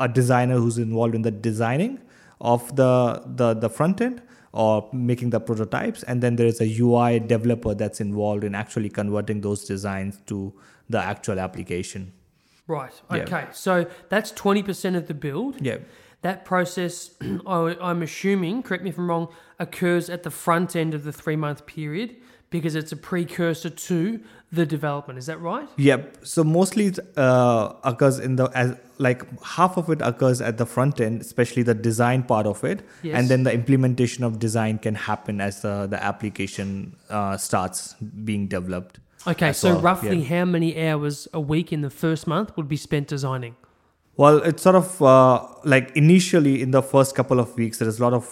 a 0.00 0.08
designer 0.08 0.56
who's 0.56 0.78
involved 0.78 1.14
in 1.14 1.22
the 1.22 1.30
designing 1.30 2.00
of 2.40 2.74
the 2.76 3.22
the 3.26 3.54
the 3.54 3.70
front 3.70 4.00
end 4.00 4.22
or 4.52 4.88
making 4.92 5.30
the 5.30 5.40
prototypes 5.40 6.02
and 6.04 6.22
then 6.22 6.36
there 6.36 6.46
is 6.46 6.60
a 6.60 6.80
UI 6.80 7.18
developer 7.18 7.74
that's 7.74 8.00
involved 8.00 8.44
in 8.44 8.54
actually 8.54 8.88
converting 8.88 9.40
those 9.40 9.64
designs 9.64 10.20
to 10.26 10.52
the 10.88 10.98
actual 10.98 11.40
application. 11.40 12.12
Right. 12.66 12.92
Yeah. 13.10 13.22
Okay. 13.22 13.46
So 13.52 13.86
that's 14.08 14.32
20% 14.32 14.96
of 14.96 15.06
the 15.06 15.14
build. 15.14 15.60
Yeah. 15.60 15.78
That 16.22 16.44
process, 16.44 17.10
I'm 17.46 18.02
assuming, 18.02 18.62
correct 18.62 18.84
me 18.84 18.90
if 18.90 18.98
I'm 18.98 19.08
wrong, 19.08 19.28
occurs 19.58 20.08
at 20.08 20.22
the 20.22 20.30
front 20.30 20.74
end 20.76 20.94
of 20.94 21.04
the 21.04 21.12
three 21.12 21.36
month 21.36 21.66
period 21.66 22.16
because 22.54 22.76
it's 22.76 22.92
a 22.92 22.96
precursor 22.96 23.68
to 23.68 24.20
the 24.52 24.64
development. 24.64 25.18
Is 25.18 25.26
that 25.26 25.40
right? 25.40 25.68
Yep. 25.76 26.18
So 26.22 26.44
mostly 26.44 26.86
it 26.86 26.98
uh, 27.18 27.72
occurs 27.82 28.20
in 28.20 28.36
the 28.36 28.44
as 28.54 28.76
like 28.98 29.20
half 29.42 29.76
of 29.76 29.90
it 29.90 30.00
occurs 30.00 30.40
at 30.40 30.56
the 30.58 30.66
front 30.74 31.00
end, 31.00 31.20
especially 31.20 31.64
the 31.64 31.74
design 31.74 32.22
part 32.22 32.46
of 32.46 32.62
it, 32.62 32.78
Yes. 33.02 33.18
and 33.18 33.28
then 33.28 33.42
the 33.42 33.52
implementation 33.52 34.22
of 34.22 34.38
design 34.38 34.78
can 34.78 34.94
happen 34.94 35.40
as 35.40 35.62
the 35.62 35.88
the 35.94 36.00
application 36.12 36.94
uh, 37.10 37.36
starts 37.36 37.94
being 38.30 38.46
developed. 38.46 39.00
Okay. 39.26 39.52
So 39.52 39.68
well. 39.72 39.80
roughly 39.90 40.18
Yeah. 40.18 40.38
how 40.38 40.44
many 40.44 40.70
hours 40.88 41.26
a 41.32 41.40
week 41.40 41.72
in 41.72 41.80
the 41.80 41.90
first 41.90 42.28
month 42.28 42.56
would 42.56 42.68
be 42.68 42.76
spent 42.76 43.08
designing? 43.08 43.54
Well, 44.16 44.36
it's 44.48 44.62
sort 44.62 44.76
of 44.76 45.02
uh, 45.02 45.42
like 45.64 45.86
initially 45.96 46.62
in 46.62 46.70
the 46.70 46.82
first 46.82 47.16
couple 47.16 47.40
of 47.40 47.56
weeks, 47.56 47.78
there 47.80 47.88
is 47.88 47.98
a 47.98 48.02
lot 48.08 48.14
of 48.22 48.24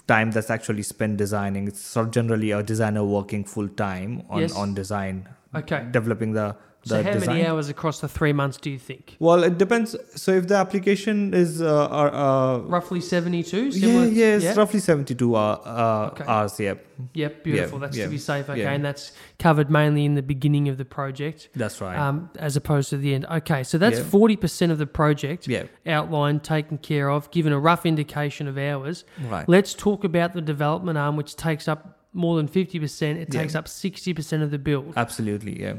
time 0.00 0.30
that's 0.30 0.50
actually 0.50 0.82
spent 0.82 1.16
designing. 1.16 1.68
It's 1.68 1.80
sort 1.80 2.06
of 2.06 2.12
generally 2.12 2.50
a 2.50 2.62
designer 2.62 3.04
working 3.04 3.44
full 3.44 3.68
time 3.68 4.22
on, 4.30 4.40
Yes. 4.40 4.56
on 4.56 4.74
design, 4.74 5.28
Okay. 5.54 5.86
developing 5.90 6.32
the, 6.32 6.56
the 6.71 6.71
So 6.84 7.00
how 7.02 7.12
design. 7.12 7.36
many 7.36 7.46
hours 7.46 7.68
across 7.68 8.00
the 8.00 8.08
three 8.08 8.32
months 8.32 8.56
do 8.56 8.68
you 8.68 8.78
think? 8.78 9.16
Well, 9.20 9.44
it 9.44 9.56
depends. 9.56 9.94
So 10.16 10.32
if 10.32 10.48
the 10.48 10.56
application 10.56 11.32
is 11.32 11.62
uh, 11.62 11.66
uh, 11.84 11.86
uh, 11.86 12.58
Roughly 12.66 13.00
72? 13.00 13.68
yeah, 13.68 14.04
yeah, 14.04 14.36
yeah? 14.38 14.54
roughly 14.54 14.80
72 14.80 15.34
uh, 15.34 15.38
uh, 15.38 16.10
Okay. 16.12 16.24
hours. 16.26 16.58
Yeah, 16.58 16.74
Yep, 17.14 17.44
beautiful. 17.44 17.78
that's 17.78 17.96
yeah, 17.96 18.04
to 18.06 18.10
be 18.10 18.18
safe. 18.18 18.48
Okay, 18.50 18.60
yeah. 18.62 18.72
and 18.72 18.84
that's 18.84 19.12
covered 19.38 19.70
mainly 19.70 20.04
in 20.04 20.14
the 20.14 20.22
beginning 20.22 20.68
of 20.68 20.76
the 20.76 20.84
project. 20.84 21.50
that's 21.54 21.80
right. 21.80 21.96
um, 21.96 22.30
as 22.38 22.56
opposed 22.56 22.90
to 22.90 22.96
the 22.96 23.14
end. 23.14 23.26
Okay, 23.26 23.62
so 23.62 23.78
that's 23.78 24.00
forty 24.00 24.36
percent 24.36 24.72
of 24.72 24.78
the 24.78 24.86
project 24.86 25.46
yeah, 25.46 25.64
outlined, 25.86 26.42
taken 26.42 26.78
care 26.78 27.10
of, 27.10 27.30
given 27.30 27.52
a 27.52 27.58
rough 27.60 27.86
indication 27.86 28.48
of 28.48 28.58
hours. 28.58 29.04
right. 29.28 29.48
Let's 29.48 29.72
talk 29.74 30.02
about 30.04 30.32
the 30.32 30.40
development 30.40 30.98
arm, 30.98 31.16
which 31.16 31.36
takes 31.36 31.68
up 31.68 32.00
more 32.12 32.36
than 32.36 32.48
fifty 32.48 32.78
percent. 32.80 33.18
It 33.20 33.32
Yeah. 33.32 33.40
takes 33.40 33.54
up 33.54 33.68
sixty 33.68 34.12
percent 34.14 34.42
of 34.42 34.50
the 34.50 34.58
build. 34.58 34.94
Absolutely, 34.96 35.60
yeah. 35.60 35.74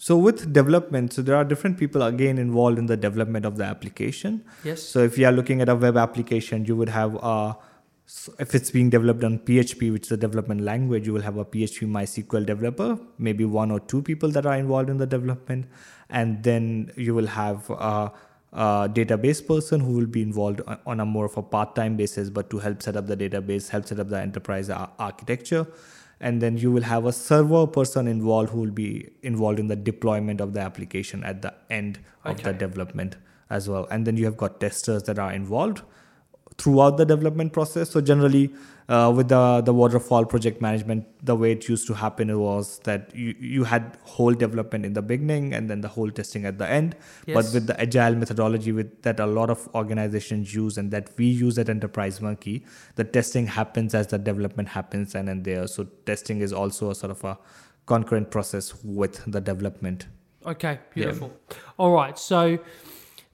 So 0.00 0.16
with 0.16 0.52
development, 0.52 1.12
so 1.12 1.22
there 1.22 1.34
are 1.34 1.44
different 1.44 1.76
people 1.76 2.02
again 2.02 2.38
involved 2.38 2.78
in 2.78 2.86
the 2.86 2.96
development 2.96 3.44
of 3.44 3.56
the 3.56 3.64
application. 3.64 4.44
Yes. 4.62 4.80
So 4.82 5.00
if 5.00 5.18
you 5.18 5.26
are 5.26 5.32
looking 5.32 5.60
at 5.60 5.68
a 5.68 5.74
web 5.74 5.96
application, 5.96 6.64
you 6.64 6.76
would 6.76 6.88
have 6.88 7.16
a 7.16 7.56
if 8.38 8.54
it's 8.54 8.70
being 8.70 8.88
developed 8.88 9.22
on 9.22 9.38
PHP, 9.40 9.92
which 9.92 10.04
is 10.04 10.08
the 10.08 10.16
development 10.16 10.62
language, 10.62 11.06
you 11.06 11.12
will 11.12 11.20
have 11.20 11.36
a 11.36 11.44
PHP 11.44 11.86
MySQL 11.86 12.46
developer, 12.46 12.98
maybe 13.18 13.44
one 13.44 13.70
or 13.70 13.80
two 13.80 14.00
people 14.00 14.30
that 14.30 14.46
are 14.46 14.54
involved 14.56 14.88
in 14.88 14.96
the 14.96 15.06
development, 15.06 15.66
and 16.08 16.42
then 16.42 16.90
you 16.96 17.14
will 17.14 17.26
have 17.26 17.68
a, 17.68 18.10
a 18.54 18.88
database 18.90 19.46
person 19.46 19.80
who 19.80 19.92
will 19.92 20.06
be 20.06 20.22
involved 20.22 20.62
on- 20.86 21.00
a 21.00 21.04
more 21.04 21.26
of 21.26 21.36
a 21.36 21.42
part-time 21.42 21.98
basis, 21.98 22.30
but 22.30 22.48
to 22.48 22.58
help 22.58 22.82
set 22.82 22.96
up 22.96 23.06
the 23.08 23.16
database, 23.16 23.68
help 23.68 23.84
set 23.86 24.00
up 24.00 24.08
the 24.08 24.18
enterprise 24.18 24.70
ar- 24.70 24.90
architecture. 24.98 25.66
And 26.20 26.42
then 26.42 26.56
you 26.56 26.72
will 26.72 26.82
have 26.82 27.04
a 27.04 27.12
server 27.12 27.66
person 27.66 28.08
involved 28.08 28.50
who 28.50 28.60
will 28.60 28.70
be 28.70 29.08
involved 29.22 29.60
in 29.60 29.68
the 29.68 29.76
deployment 29.76 30.40
of 30.40 30.52
the 30.52 30.60
application 30.60 31.22
at 31.22 31.42
the 31.42 31.54
end 31.70 32.00
of 32.24 32.42
the 32.42 32.52
development 32.52 33.16
as 33.50 33.68
well. 33.68 33.86
And 33.90 34.06
then 34.06 34.16
you 34.16 34.24
have 34.24 34.36
got 34.36 34.60
testers 34.60 35.04
that 35.04 35.18
are 35.18 35.32
involved 35.32 35.82
throughout 36.58 36.96
the 36.96 37.06
development 37.06 37.52
process. 37.52 37.90
So 37.90 38.00
generally, 38.00 38.52
uh, 38.88 39.12
with 39.14 39.28
the 39.28 39.60
the 39.60 39.72
waterfall 39.72 40.24
project 40.24 40.62
management, 40.62 41.06
the 41.24 41.36
way 41.36 41.52
it 41.52 41.68
used 41.68 41.86
to 41.88 41.94
happen 41.94 42.36
was 42.38 42.78
that 42.80 43.14
you 43.14 43.34
you 43.38 43.64
had 43.64 43.98
whole 44.02 44.32
development 44.32 44.86
in 44.86 44.94
the 44.94 45.02
beginning 45.02 45.52
and 45.52 45.68
then 45.70 45.82
the 45.82 45.88
whole 45.88 46.10
testing 46.10 46.46
at 46.46 46.58
the 46.58 46.68
end. 46.68 46.96
But 47.26 47.50
with 47.52 47.66
the 47.66 47.78
agile 47.80 48.14
methodology, 48.14 48.72
with 48.72 49.02
that 49.02 49.20
a 49.20 49.26
lot 49.26 49.50
of 49.50 49.68
organizations 49.74 50.54
use 50.54 50.78
and 50.78 50.90
that 50.90 51.10
we 51.18 51.26
use 51.26 51.58
at 51.58 51.68
Enterprise 51.68 52.20
Monkey, 52.20 52.64
the 52.96 53.04
testing 53.04 53.46
happens 53.46 53.94
as 53.94 54.06
the 54.08 54.18
development 54.18 54.70
happens 54.70 55.14
and 55.14 55.28
then 55.28 55.42
there. 55.42 55.66
So 55.66 55.84
testing 56.06 56.40
is 56.40 56.52
also 56.52 56.90
a 56.90 56.94
sort 56.94 57.10
of 57.10 57.24
a 57.24 57.38
concurrent 57.86 58.30
process 58.30 58.74
with 58.82 59.22
the 59.26 59.40
development. 59.40 60.06
Okay, 60.46 60.78
beautiful. 60.94 61.30
All 61.78 61.92
right, 61.92 62.18
so 62.18 62.58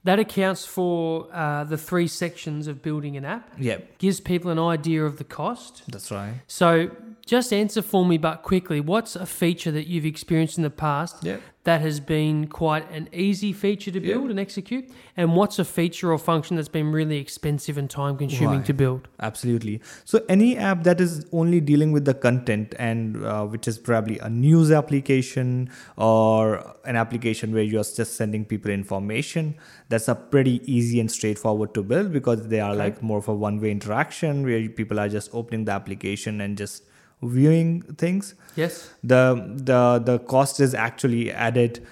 that 0.05 0.17
accounts 0.19 0.65
for 0.65 1.27
uh, 1.33 1.63
the 1.65 1.77
three 1.77 2.07
sections 2.07 2.67
of 2.67 2.81
building 2.81 3.17
an 3.17 3.25
app. 3.25 3.49
Yeah, 3.59 3.77
Gives 3.99 4.19
people 4.21 4.49
an 4.51 4.59
idea 4.59 5.03
of 5.05 5.17
the 5.17 5.23
cost. 5.23 5.83
that's 5.87 6.09
right. 6.11 6.35
So 6.47 6.89
just 7.25 7.51
answer 7.51 7.81
for 7.81 8.05
me, 8.05 8.17
but 8.17 8.43
quickly. 8.43 8.79
What's 8.79 9.15
a 9.15 9.25
feature 9.25 9.71
that 9.71 9.87
you've 9.87 10.05
experienced 10.05 10.57
in 10.57 10.63
the 10.63 10.69
past 10.69 11.25
that 11.63 11.81
has 11.81 11.99
been 11.99 12.45
quite 12.47 12.89
an 12.91 13.09
easy 13.11 13.51
feature 13.51 13.89
to 13.89 13.99
build 13.99 14.29
and 14.29 14.39
execute? 14.39 14.91
And 15.17 15.35
what's 15.35 15.57
a 15.57 15.65
feature 15.65 16.11
or 16.11 16.19
function 16.19 16.55
that's 16.55 16.67
been 16.69 16.91
really 16.91 17.17
expensive 17.17 17.79
and 17.79 17.89
time 17.89 18.17
consuming 18.17 18.57
Right. 18.59 18.65
to 18.67 18.73
build? 18.73 19.07
Absolutely. 19.19 19.81
So 20.03 20.23
any 20.29 20.55
app 20.55 20.83
that 20.83 21.01
is 21.01 21.25
only 21.31 21.59
dealing 21.61 21.91
with 21.91 22.05
the 22.05 22.13
content 22.13 22.75
and 22.77 23.25
uh, 23.25 23.45
which 23.45 23.67
is 23.67 23.79
probably 23.79 24.19
a 24.19 24.29
news 24.29 24.71
application 24.71 25.71
or 25.97 26.75
an 26.85 26.95
application 26.95 27.53
where 27.53 27.63
you're 27.63 27.83
just 27.83 28.13
sending 28.15 28.45
people 28.45 28.69
information, 28.69 29.55
that's 29.89 30.07
a 30.07 30.13
pretty 30.15 30.61
easy 30.71 30.99
and 30.99 31.09
straightforward 31.11 31.73
to 31.73 31.81
build 31.81 32.11
because 32.13 32.47
they 32.49 32.59
are 32.59 32.71
Okay. 32.71 32.79
like 32.83 33.01
more 33.01 33.17
of 33.17 33.27
a 33.27 33.33
one-way 33.33 33.71
interaction 33.71 34.43
where 34.45 34.69
people 34.69 34.99
are 34.99 35.09
just 35.09 35.29
opening 35.33 35.65
the 35.65 35.71
application 35.71 36.41
and 36.41 36.57
just 36.57 36.83
viewing 37.27 37.81
things. 37.97 38.35
Yes. 38.55 38.89
The 39.03 39.43
the 39.55 39.99
the 39.99 40.19
cost 40.19 40.59
is 40.59 40.73
actually 40.73 41.31
added 41.31 41.85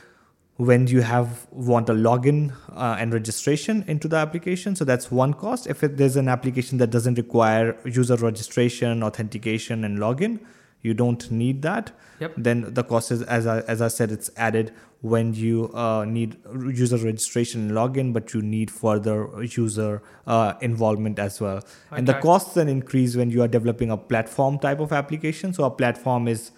when 0.58 0.88
you 0.88 1.02
have 1.02 1.48
want 1.52 1.90
a 1.90 1.94
login 1.94 2.54
uh, 2.76 2.96
and 3.00 3.14
registration 3.14 3.84
into 3.88 4.08
the 4.08 4.16
application 4.16 4.76
so 4.76 4.86
that's 4.86 5.12
one 5.12 5.34
cost 5.34 5.66
if 5.66 5.84
it, 5.84 5.98
there's 5.98 6.16
an 6.16 6.28
application 6.28 6.78
that 6.78 6.92
doesn't 6.92 7.16
require 7.16 7.76
user 7.86 8.16
registration 8.18 9.02
authentication 9.02 9.84
and 9.84 9.98
login 9.98 10.40
you 10.84 10.94
don't 10.94 11.30
need 11.32 11.62
that 11.64 11.92
Yep. 12.20 12.34
then 12.38 12.74
the 12.74 12.84
cost 12.84 13.12
is 13.12 13.22
as 13.24 13.48
I, 13.48 13.60
as 13.62 13.82
I 13.82 13.88
said 13.88 14.12
it's 14.12 14.30
added 14.38 14.72
when 15.02 15.34
you 15.34 15.70
uh, 15.74 16.06
need 16.06 16.38
user 16.82 16.98
registration 16.98 17.62
and 17.64 17.72
login 17.72 18.14
but 18.14 18.34
you 18.34 18.42
need 18.42 18.70
further 18.72 19.18
user 19.44 20.02
uh, 20.28 20.54
involvement 20.62 21.20
as 21.20 21.42
well 21.42 21.64
and 21.92 22.08
the 22.08 22.14
Okay. 22.14 22.22
costs 22.22 22.54
then 22.54 22.70
increase 22.70 23.16
when 23.16 23.30
you 23.32 23.42
are 23.42 23.48
developing 23.48 23.90
a 23.92 23.98
platform 23.98 24.60
type 24.60 24.80
of 24.80 24.94
application 25.02 25.54
so 25.54 25.64
a 25.66 25.72
platform 25.72 26.28
is 26.28 26.52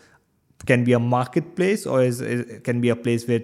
can 0.65 0.83
be 0.83 0.93
a 0.93 0.99
marketplace 0.99 1.85
or 1.85 2.03
is, 2.03 2.21
is 2.21 2.59
can 2.69 2.81
be 2.81 2.89
a 2.89 2.95
place 2.95 3.27
where 3.27 3.41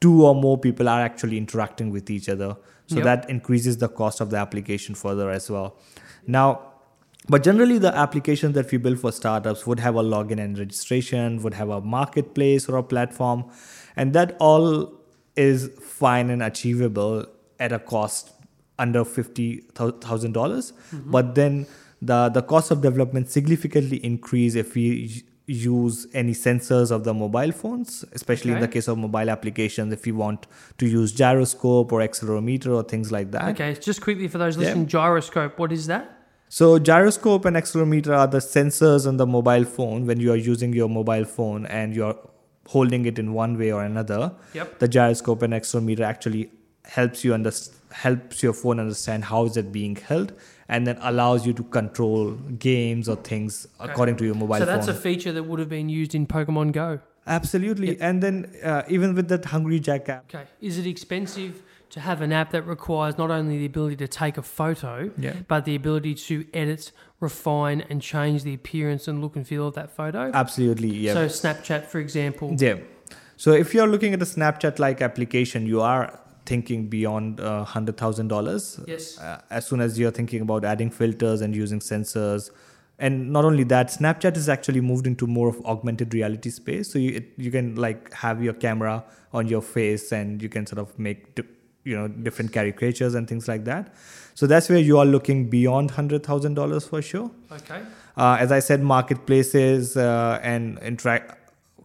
two 0.00 0.24
or 0.26 0.34
more 0.34 0.56
people 0.58 0.88
are 0.88 1.00
actually 1.00 1.36
interacting 1.38 1.90
with 1.90 2.08
each 2.10 2.28
other 2.28 2.56
so 2.86 2.96
Yep. 2.96 3.04
that 3.04 3.30
increases 3.30 3.76
the 3.78 3.88
cost 3.88 4.20
of 4.20 4.30
the 4.30 4.36
application 4.36 4.94
further 4.94 5.30
as 5.30 5.50
well 5.50 5.76
now 6.26 6.71
but 7.28 7.42
generally 7.42 7.78
the 7.78 7.94
applications 7.96 8.54
that 8.54 8.70
we 8.70 8.78
build 8.78 8.98
for 8.98 9.12
startups 9.12 9.66
would 9.66 9.80
have 9.80 9.94
a 9.94 10.02
login 10.02 10.40
and 10.40 10.58
registration 10.58 11.42
would 11.42 11.54
have 11.54 11.68
a 11.68 11.80
marketplace 11.80 12.68
or 12.68 12.76
a 12.76 12.82
platform 12.82 13.44
and 13.96 14.12
that 14.12 14.36
all 14.40 14.92
is 15.36 15.70
fine 15.80 16.30
and 16.30 16.42
achievable 16.42 17.24
at 17.60 17.72
a 17.72 17.78
cost 17.78 18.32
under 18.78 19.04
$50000 19.04 19.72
mm-hmm. 19.72 21.10
but 21.10 21.34
then 21.34 21.66
the 22.00 22.28
the 22.28 22.42
cost 22.42 22.70
of 22.70 22.80
development 22.80 23.30
significantly 23.30 23.98
increase 23.98 24.54
if 24.56 24.74
we 24.74 25.22
use 25.46 26.06
any 26.14 26.32
sensors 26.32 26.90
of 26.90 27.04
the 27.04 27.12
mobile 27.12 27.52
phones 27.52 28.04
especially 28.12 28.52
in 28.52 28.60
the 28.60 28.68
case 28.68 28.88
of 28.88 28.96
mobile 28.98 29.28
applications 29.30 29.92
if 29.92 30.06
you 30.06 30.14
want 30.14 30.46
to 30.78 30.86
use 30.86 31.12
gyroscope 31.12 31.92
or 31.92 32.00
accelerometer 32.00 32.74
or 32.74 32.82
things 32.82 33.12
like 33.12 33.30
that 33.30 33.48
Okay, 33.50 33.74
just 33.80 34.00
quickly 34.00 34.28
for 34.28 34.38
those 34.38 34.56
Yeah. 34.56 34.64
listening, 34.64 34.86
gyroscope, 34.86 35.58
what 35.58 35.72
is 35.72 35.86
that? 35.88 36.21
So 36.54 36.78
gyroscope 36.78 37.46
and 37.46 37.56
accelerometer 37.56 38.14
are 38.14 38.26
the 38.26 38.36
sensors 38.36 39.06
on 39.06 39.16
the 39.16 39.26
mobile 39.26 39.64
phone 39.64 40.06
when 40.06 40.20
you 40.20 40.30
are 40.32 40.36
using 40.36 40.74
your 40.74 40.86
mobile 40.86 41.24
phone 41.24 41.64
and 41.64 41.96
you're 41.96 42.18
holding 42.66 43.06
it 43.06 43.18
in 43.18 43.32
one 43.32 43.56
way 43.56 43.72
or 43.72 43.82
another. 43.82 44.32
Yep. 44.52 44.78
The 44.78 44.86
gyroscope 44.86 45.40
and 45.40 45.54
accelerometer 45.54 46.00
actually 46.00 46.50
helps 46.84 47.24
you 47.24 47.32
understand 47.32 47.78
helps 47.92 48.42
your 48.42 48.52
phone 48.52 48.80
understand 48.80 49.24
how 49.24 49.46
is 49.46 49.56
it 49.56 49.72
being 49.72 49.96
held 49.96 50.34
and 50.68 50.86
then 50.86 50.98
allows 51.00 51.46
you 51.46 51.54
to 51.54 51.62
control 51.62 52.32
games 52.58 53.08
or 53.08 53.16
things 53.16 53.66
according 53.80 54.16
to 54.16 54.24
your 54.26 54.34
mobile 54.34 54.48
phone. 54.48 54.60
so 54.60 54.66
that's 54.66 54.86
phone. 54.86 54.96
a 54.96 54.98
feature 54.98 55.32
that 55.32 55.42
would 55.44 55.58
have 55.58 55.68
been 55.70 55.88
used 55.88 56.14
in 56.14 56.26
Pokemon 56.26 56.72
Go. 56.72 57.00
Absolutely. 57.26 57.98
And 58.00 58.22
then 58.22 58.54
uh, 58.62 58.82
even 58.88 59.14
with 59.14 59.28
that 59.28 59.46
Hungry 59.46 59.80
Jack 59.80 60.08
app. 60.10 60.34
Okay, 60.34 60.44
is 60.60 60.78
it 60.78 60.86
expensive 60.86 61.62
to 61.92 62.00
have 62.00 62.22
an 62.22 62.32
app 62.32 62.50
that 62.52 62.62
requires 62.62 63.18
not 63.18 63.30
only 63.30 63.58
the 63.58 63.66
ability 63.66 63.96
to 63.96 64.08
take 64.08 64.38
a 64.38 64.42
photo, 64.42 65.10
Yeah. 65.18 65.34
but 65.46 65.66
the 65.66 65.76
ability 65.76 66.14
to 66.14 66.46
edit, 66.54 66.90
refine, 67.20 67.82
and 67.90 68.00
change 68.00 68.44
the 68.44 68.54
appearance 68.54 69.06
and 69.08 69.20
look 69.20 69.36
and 69.36 69.46
feel 69.46 69.68
of 69.68 69.74
that 69.74 69.90
photo? 69.94 70.30
Absolutely. 70.32 70.88
Yeah. 70.88 71.12
So 71.12 71.26
Snapchat, 71.26 71.84
for 71.86 72.00
example. 72.00 72.56
Yeah. 72.58 72.76
So 73.36 73.52
if 73.52 73.74
you're 73.74 73.86
looking 73.86 74.14
at 74.14 74.22
a 74.22 74.24
Snapchat 74.24 74.78
like 74.78 75.02
application, 75.02 75.66
you 75.66 75.82
are 75.82 76.18
thinking 76.46 76.88
beyond 76.88 77.40
uh, 77.40 77.64
$100,000. 77.68 78.88
Yes. 78.88 79.18
Uh, 79.18 79.40
as 79.50 79.66
soon 79.66 79.80
as 79.80 79.98
you're 79.98 80.10
thinking 80.10 80.40
about 80.40 80.64
adding 80.64 80.90
filters 80.90 81.42
and 81.42 81.54
using 81.54 81.80
sensors. 81.80 82.50
And 82.98 83.32
not 83.32 83.44
only 83.44 83.64
that, 83.64 83.88
Snapchat 83.88 84.36
is 84.36 84.48
actually 84.48 84.80
moved 84.80 85.06
into 85.06 85.26
more 85.26 85.48
of 85.48 85.60
augmented 85.66 86.14
reality 86.14 86.50
space. 86.50 86.90
So 86.90 86.98
you, 86.98 87.16
it, 87.16 87.32
you 87.36 87.50
can 87.50 87.74
like 87.76 88.12
have 88.14 88.42
your 88.42 88.54
camera 88.54 89.04
on 89.32 89.46
your 89.46 89.60
face 89.62 90.12
and 90.12 90.40
you 90.42 90.48
can 90.48 90.66
sort 90.66 90.78
of 90.78 90.98
make, 90.98 91.38
you 91.84 91.96
know, 91.96 92.08
different 92.08 92.52
caricatures 92.52 93.14
and 93.14 93.28
things 93.28 93.48
like 93.48 93.64
that. 93.64 93.94
So 94.34 94.46
that's 94.46 94.68
where 94.68 94.78
you 94.78 94.98
are 94.98 95.04
looking 95.04 95.50
beyond 95.50 95.92
$100,000 95.92 96.88
for 96.88 97.02
sure. 97.02 97.30
Okay. 97.50 97.82
Uh, 98.16 98.36
as 98.38 98.52
I 98.52 98.60
said, 98.60 98.82
marketplaces 98.82 99.96
uh, 99.96 100.38
and 100.42 100.78
interact 100.80 101.38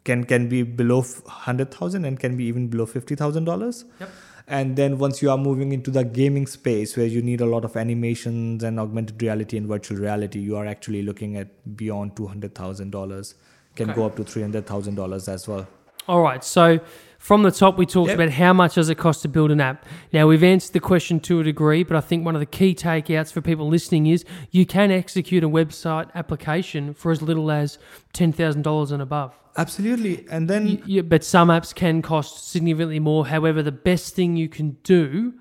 can 0.04 0.24
can 0.24 0.48
be 0.48 0.64
below 0.64 1.04
hundred 1.28 1.70
thousand 1.72 2.06
and 2.06 2.18
can 2.20 2.38
be 2.38 2.46
even 2.46 2.68
below 2.70 2.86
fifty 2.86 3.16
thousand 3.16 3.44
dollars. 3.44 3.84
Yep. 4.00 4.10
And 4.48 4.78
then 4.78 4.98
once 4.98 5.22
you 5.22 5.30
are 5.30 5.38
moving 5.38 5.74
into 5.74 5.92
the 5.92 6.04
gaming 6.06 6.48
space 6.48 6.96
where 6.96 7.06
you 7.06 7.22
need 7.22 7.42
a 7.42 7.46
lot 7.46 7.66
of 7.66 7.76
animations 7.76 8.64
and 8.64 8.80
augmented 8.80 9.22
reality 9.22 9.58
and 9.58 9.68
virtual 9.68 9.98
reality, 9.98 10.40
you 10.40 10.56
are 10.56 10.66
actually 10.66 11.02
looking 11.02 11.36
at 11.36 11.76
beyond 11.76 12.16
two 12.16 12.28
hundred 12.28 12.56
thousand 12.56 12.92
dollars. 12.92 13.36
Can 13.76 13.90
Okay. 13.90 13.98
go 13.98 14.06
up 14.06 14.16
to 14.16 14.24
three 14.24 14.42
hundred 14.42 14.66
thousand 14.66 14.96
dollars 14.96 15.28
as 15.28 15.48
well. 15.48 15.68
All 16.08 16.22
right. 16.22 16.44
So 16.44 16.80
from 17.18 17.44
the 17.44 17.52
top, 17.52 17.78
we 17.78 17.86
talked 17.86 18.10
Yep. 18.10 18.16
about 18.20 18.30
how 18.32 18.54
much 18.54 18.76
does 18.76 18.90
it 18.90 18.96
cost 18.96 19.22
to 19.24 19.28
build 19.28 19.52
an 19.52 19.60
app. 19.60 19.86
Now 20.14 20.28
we've 20.28 20.44
answered 20.44 20.74
the 20.74 20.80
question 20.80 21.20
to 21.22 21.40
a 21.40 21.44
degree, 21.44 21.84
but 21.84 21.98
I 21.98 22.02
think 22.02 22.26
one 22.26 22.36
of 22.36 22.40
the 22.40 22.46
key 22.46 22.74
takeouts 22.76 23.32
for 23.34 23.42
people 23.42 23.68
listening 23.68 24.08
is 24.08 24.24
you 24.52 24.66
can 24.66 24.92
execute 24.92 25.44
a 25.44 25.50
website 25.50 26.10
application 26.16 26.94
for 26.94 27.12
as 27.12 27.22
little 27.22 27.50
as 27.52 27.78
ten 28.14 28.32
thousand 28.32 28.62
dollars 28.62 28.92
and 28.92 29.02
above. 29.02 29.34
Absolutely. 29.58 30.26
And 30.30 30.48
then 30.50 30.66
Y- 30.66 30.82
yeah, 30.86 31.02
but 31.02 31.24
some 31.24 31.50
apps 31.50 31.74
can 31.74 32.02
cost 32.04 32.48
significantly 32.50 33.00
more. 33.00 33.26
However, 33.28 33.64
the 33.64 33.72
best 33.72 34.14
thing 34.16 34.38
you 34.38 34.48
can 34.48 34.78
do 34.84 35.34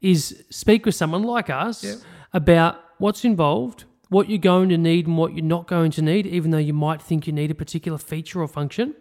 is 0.00 0.42
speak 0.50 0.84
with 0.86 0.94
someone 0.94 1.22
like 1.22 1.48
us 1.50 1.84
Yeah. 1.84 1.94
about 2.32 2.76
what's 2.98 3.24
involved, 3.24 3.84
what 4.08 4.28
you're 4.28 4.38
going 4.38 4.68
to 4.70 4.76
need, 4.78 5.06
and 5.06 5.16
what 5.16 5.34
you're 5.36 5.44
not 5.44 5.68
going 5.68 5.92
to 5.92 6.02
need, 6.02 6.26
even 6.26 6.50
though 6.50 6.58
you 6.58 6.72
might 6.74 7.00
think 7.00 7.26
you 7.28 7.32
need 7.32 7.50
a 7.50 7.54
particular 7.54 7.96
feature 7.98 8.40
or 8.42 8.48
function. 8.48 8.94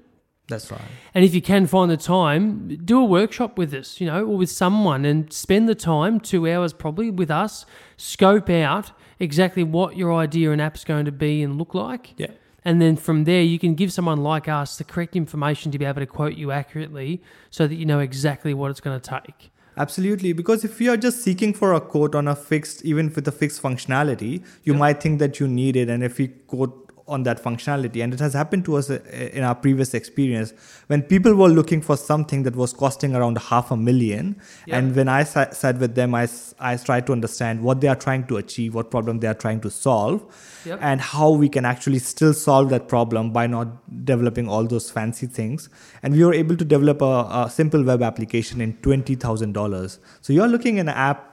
That's 0.50 0.72
right. 0.72 0.82
And 1.14 1.24
if 1.24 1.34
you 1.34 1.42
can 1.42 1.68
find 1.68 1.90
the 1.90 1.98
time, 1.98 2.78
do 2.84 3.00
a 3.00 3.06
workshop 3.06 3.58
with 3.58 3.74
us, 3.74 4.02
you 4.02 4.08
know, 4.08 4.26
or 4.26 4.38
with 4.38 4.50
someone 4.50 5.06
and 5.06 5.32
spend 5.32 5.70
the 5.70 5.76
time, 5.76 6.20
two 6.20 6.50
hours 6.52 6.74
probably, 6.74 7.10
with 7.10 7.32
us, 7.32 7.66
scope 7.98 8.50
out 8.50 8.92
exactly 9.20 9.64
what 9.64 9.96
your 9.96 10.14
idea 10.14 10.52
and 10.52 10.62
app's 10.62 10.84
going 10.84 11.06
to 11.06 11.12
be 11.12 11.42
and 11.42 11.58
look 11.58 11.74
like. 11.74 12.14
Yeah. 12.18 12.32
And 12.66 12.82
then 12.82 12.98
from 12.98 13.24
there, 13.24 13.42
you 13.42 13.58
can 13.58 13.76
give 13.76 13.94
someone 13.94 14.22
like 14.22 14.48
us 14.48 14.78
the 14.78 14.84
correct 14.84 15.16
information 15.16 15.72
to 15.72 15.80
be 15.80 15.86
able 15.86 16.02
to 16.02 16.06
quote 16.06 16.34
you 16.36 16.52
accurately 16.52 17.22
so 17.50 17.68
that 17.68 17.76
you 17.76 17.86
know 17.86 18.00
exactly 18.00 18.54
what 18.54 18.70
it's 18.72 18.82
going 18.82 19.00
to 19.00 19.10
take. 19.22 19.52
Absolutely, 19.78 20.34
because 20.34 20.66
if 20.66 20.82
you 20.82 20.92
are 20.92 20.98
just 20.98 21.22
seeking 21.22 21.54
for 21.54 21.74
a 21.74 21.80
quote 21.80 22.14
on 22.14 22.28
a 22.28 22.36
fixed, 22.36 22.84
even 22.84 23.14
with 23.16 23.26
a 23.30 23.32
fixed 23.32 23.62
functionality, 23.62 24.44
you 24.64 24.74
might 24.74 25.02
think 25.02 25.20
that 25.20 25.40
you 25.40 25.48
need 25.48 25.78
it. 25.78 25.88
And 25.88 26.04
if 26.04 26.18
we 26.18 26.28
quote 26.28 26.89
on 27.10 27.24
that 27.24 27.42
functionality, 27.44 28.04
and 28.04 28.14
it 28.14 28.20
has 28.20 28.34
happened 28.34 28.64
to 28.66 28.76
us 28.78 28.90
uh, 28.90 29.00
in 29.34 29.44
our 29.44 29.56
previous 29.56 29.94
experience, 29.94 30.54
when 30.88 31.02
people 31.02 31.34
were 31.36 31.50
looking 31.50 31.82
for 31.82 31.98
something 31.98 32.44
that 32.44 32.56
was 32.56 32.72
costing 32.74 33.16
around 33.16 33.38
half 33.40 33.72
a 33.72 33.78
million, 33.78 34.36
Yeah. 34.68 34.78
and 34.78 34.96
when 34.96 35.10
I 35.10 35.24
sa- 35.24 35.50
sat 35.52 35.80
with 35.80 35.96
them, 35.96 36.14
I, 36.16 36.24
s- 36.24 36.54
I 36.60 36.76
tried 36.78 37.06
to 37.08 37.14
understand 37.14 37.62
what 37.64 37.82
they 37.82 37.88
are 37.88 37.96
trying 37.96 38.26
to 38.28 38.38
achieve, 38.38 38.76
what 38.76 38.92
problem 38.92 39.20
they 39.20 39.28
are 39.28 39.34
trying 39.46 39.62
to 39.62 39.72
solve, 39.72 40.24
Yep. 40.66 40.80
and 40.82 41.02
how 41.02 41.30
we 41.32 41.50
can 41.50 41.66
actually 41.66 42.00
still 42.00 42.34
solve 42.34 42.70
that 42.70 42.88
problem 42.88 43.32
by 43.32 43.48
not 43.48 43.68
developing 44.06 44.48
all 44.50 44.66
those 44.66 44.92
fancy 44.92 45.26
things. 45.28 45.70
And 46.04 46.14
we 46.14 46.24
were 46.24 46.34
able 46.34 46.58
to 46.58 46.66
develop 46.66 47.02
a, 47.02 47.46
a 47.46 47.50
simple 47.50 47.84
web 47.84 48.02
application 48.04 48.62
in 48.62 48.74
$20,000. 48.76 50.00
So 50.22 50.34
you're 50.34 50.48
looking 50.48 50.78
at 50.80 50.84
an 50.84 50.90
app 50.90 51.26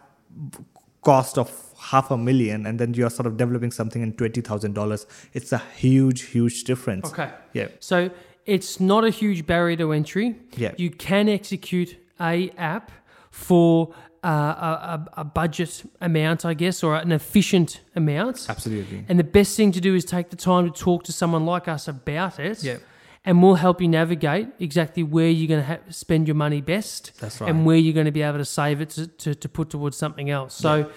cost 1.02 1.38
of 1.38 1.50
half 1.78 2.10
a 2.10 2.16
million 2.16 2.66
and 2.66 2.78
then 2.78 2.94
you're 2.94 3.10
sort 3.10 3.26
of 3.26 3.36
developing 3.36 3.70
something 3.70 4.02
in 4.02 4.12
$20,000. 4.12 5.06
It's 5.34 5.52
a 5.52 5.58
huge, 5.76 6.22
huge 6.22 6.64
difference. 6.64 7.12
Okay. 7.12 7.30
Yeah. 7.52 7.68
So 7.80 8.10
it's 8.44 8.80
not 8.80 9.04
a 9.04 9.10
huge 9.10 9.46
barrier 9.46 9.76
to 9.76 9.92
entry. 9.92 10.36
Yeah. 10.56 10.72
You 10.76 10.90
can 10.90 11.28
execute 11.28 11.96
a 12.20 12.50
app 12.56 12.90
for 13.30 13.94
uh, 14.24 14.28
a, 14.28 15.08
a, 15.16 15.20
a 15.20 15.24
budget 15.24 15.84
amount, 16.00 16.44
I 16.44 16.54
guess, 16.54 16.82
or 16.82 16.96
an 16.96 17.12
efficient 17.12 17.80
amount. 17.94 18.46
Absolutely. 18.48 19.04
And 19.08 19.18
the 19.18 19.24
best 19.24 19.56
thing 19.56 19.72
to 19.72 19.80
do 19.80 19.94
is 19.94 20.04
take 20.04 20.30
the 20.30 20.36
time 20.36 20.70
to 20.70 20.76
talk 20.76 21.04
to 21.04 21.12
someone 21.12 21.44
like 21.46 21.68
us 21.68 21.86
about 21.86 22.40
it. 22.40 22.62
Yeah. 22.64 22.78
And 23.26 23.42
we'll 23.42 23.56
help 23.56 23.82
you 23.82 23.88
navigate 23.88 24.48
exactly 24.60 25.02
where 25.02 25.28
you're 25.28 25.48
going 25.48 25.60
to 25.60 25.66
ha- 25.66 25.90
spend 25.90 26.28
your 26.28 26.36
money 26.36 26.60
best 26.60 27.20
That's 27.20 27.40
right. 27.40 27.50
and 27.50 27.66
where 27.66 27.76
you're 27.76 27.92
going 27.92 28.06
to 28.06 28.12
be 28.12 28.22
able 28.22 28.38
to 28.38 28.44
save 28.44 28.80
it 28.80 28.90
to, 28.90 29.08
to, 29.08 29.34
to 29.34 29.48
put 29.48 29.68
towards 29.68 29.96
something 29.96 30.30
else. 30.30 30.54
So 30.54 30.90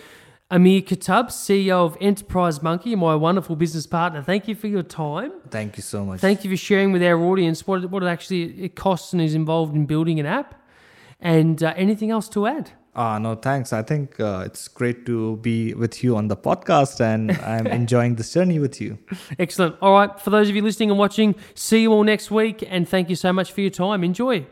Amir 0.52 0.82
Katab, 0.82 1.28
CEO 1.30 1.86
of 1.86 1.98
Enterprise 2.00 2.62
Monkey, 2.64 2.96
my 2.96 3.16
wonderful 3.16 3.56
business 3.56 3.86
partner. 3.86 4.24
Thank 4.24 4.48
you 4.48 4.56
for 4.56 4.68
your 4.68 4.82
time. 4.82 5.32
Thank 5.50 5.78
you 5.78 5.84
so 5.84 6.06
much. 6.06 6.20
Thank 6.22 6.44
you 6.44 6.50
for 6.50 6.58
sharing 6.58 6.92
with 6.92 7.04
our 7.04 7.20
audience 7.20 7.68
what, 7.68 7.90
what 7.90 8.02
it 8.04 8.08
actually 8.08 8.64
it 8.64 8.76
costs 8.76 9.12
and 9.12 9.22
is 9.22 9.36
involved 9.36 9.76
in 9.76 9.86
building 9.86 10.20
an 10.20 10.26
app. 10.26 10.56
And 11.20 11.62
uh, 11.62 11.74
anything 11.76 12.12
else 12.12 12.30
to 12.30 12.48
add? 12.48 12.72
Ah, 13.02 13.18
no, 13.18 13.34
thanks. 13.34 13.72
I 13.72 13.82
think 13.82 14.20
uh, 14.20 14.44
it's 14.46 14.68
great 14.68 15.06
to 15.06 15.38
be 15.38 15.74
with 15.74 16.04
you 16.04 16.18
on 16.18 16.28
the 16.28 16.36
podcast, 16.36 17.00
and 17.00 17.32
I'm 17.32 17.66
enjoying 17.82 18.16
this 18.16 18.34
journey 18.34 18.60
with 18.60 18.82
you. 18.82 18.98
Excellent. 19.40 19.78
All 19.82 19.94
right, 19.94 20.20
for 20.20 20.32
those 20.32 20.50
of 20.50 20.56
you 20.58 20.62
listening 20.62 20.90
and 20.90 21.00
watching, 21.00 21.36
see 21.56 21.84
you 21.84 21.94
all 21.94 22.04
next 22.04 22.30
week, 22.30 22.62
and 22.68 22.90
thank 22.90 23.10
you 23.10 23.16
so 23.16 23.32
much 23.32 23.54
for 23.54 23.62
your 23.62 23.70
time. 23.70 24.04
Enjoy. 24.04 24.46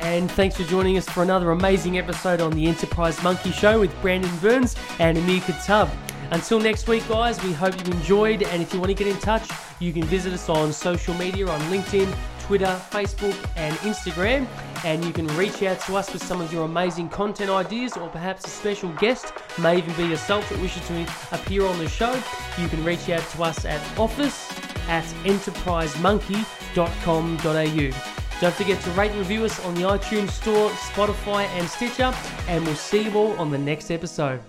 And 0.00 0.28
thanks 0.32 0.56
for 0.56 0.64
joining 0.64 0.96
us 0.96 1.08
for 1.08 1.22
another 1.22 1.52
amazing 1.52 1.96
episode 1.96 2.40
on 2.40 2.50
the 2.50 2.66
Enterprise 2.66 3.22
Monkey 3.22 3.52
Show 3.52 3.78
with 3.78 4.02
Brandon 4.02 4.36
Burns 4.38 4.74
and 4.98 5.16
Amir 5.16 5.42
Katab. 5.42 5.88
Until 6.32 6.58
next 6.58 6.88
week, 6.88 7.06
guys, 7.08 7.40
we 7.44 7.52
hope 7.52 7.78
you've 7.78 7.94
enjoyed. 7.94 8.42
And 8.42 8.60
if 8.60 8.74
you 8.74 8.80
want 8.80 8.90
to 8.90 8.94
get 8.94 9.06
in 9.06 9.16
touch, 9.20 9.48
you 9.80 9.92
can 9.92 10.04
visit 10.04 10.32
us 10.32 10.48
on 10.48 10.72
social 10.72 11.12
media 11.14 11.48
on 11.48 11.60
LinkedIn, 11.62 12.14
Twitter, 12.40 12.80
Facebook, 12.90 13.34
and 13.56 13.74
Instagram. 13.78 14.46
And 14.84 15.04
you 15.04 15.12
can 15.12 15.26
reach 15.36 15.60
out 15.62 15.80
to 15.80 15.96
us 15.96 16.12
with 16.12 16.22
some 16.22 16.40
of 16.40 16.52
your 16.52 16.64
amazing 16.64 17.08
content 17.08 17.50
ideas, 17.50 17.96
or 17.96 18.08
perhaps 18.08 18.46
a 18.46 18.50
special 18.50 18.90
guest, 18.92 19.32
may 19.58 19.78
even 19.78 19.92
be 19.94 20.04
yourself 20.04 20.48
that 20.50 20.60
wishes 20.60 20.86
to 20.88 21.06
appear 21.32 21.66
on 21.66 21.78
the 21.78 21.88
show. 21.88 22.12
You 22.58 22.68
can 22.68 22.84
reach 22.84 23.08
out 23.08 23.26
to 23.30 23.42
us 23.42 23.64
at 23.64 23.80
office 23.98 24.52
at 24.88 25.04
enterprisemonkey.com.au. 25.24 28.14
Don't 28.40 28.54
forget 28.54 28.80
to 28.82 28.90
rate 28.90 29.12
and 29.12 29.20
review 29.20 29.44
us 29.44 29.64
on 29.64 29.74
the 29.74 29.82
iTunes 29.82 30.30
Store, 30.30 30.68
Spotify, 30.70 31.46
and 31.46 31.68
Stitcher, 31.68 32.12
and 32.48 32.66
we'll 32.66 32.74
see 32.74 33.04
you 33.04 33.14
all 33.14 33.38
on 33.38 33.50
the 33.50 33.58
next 33.58 33.90
episode. 33.90 34.40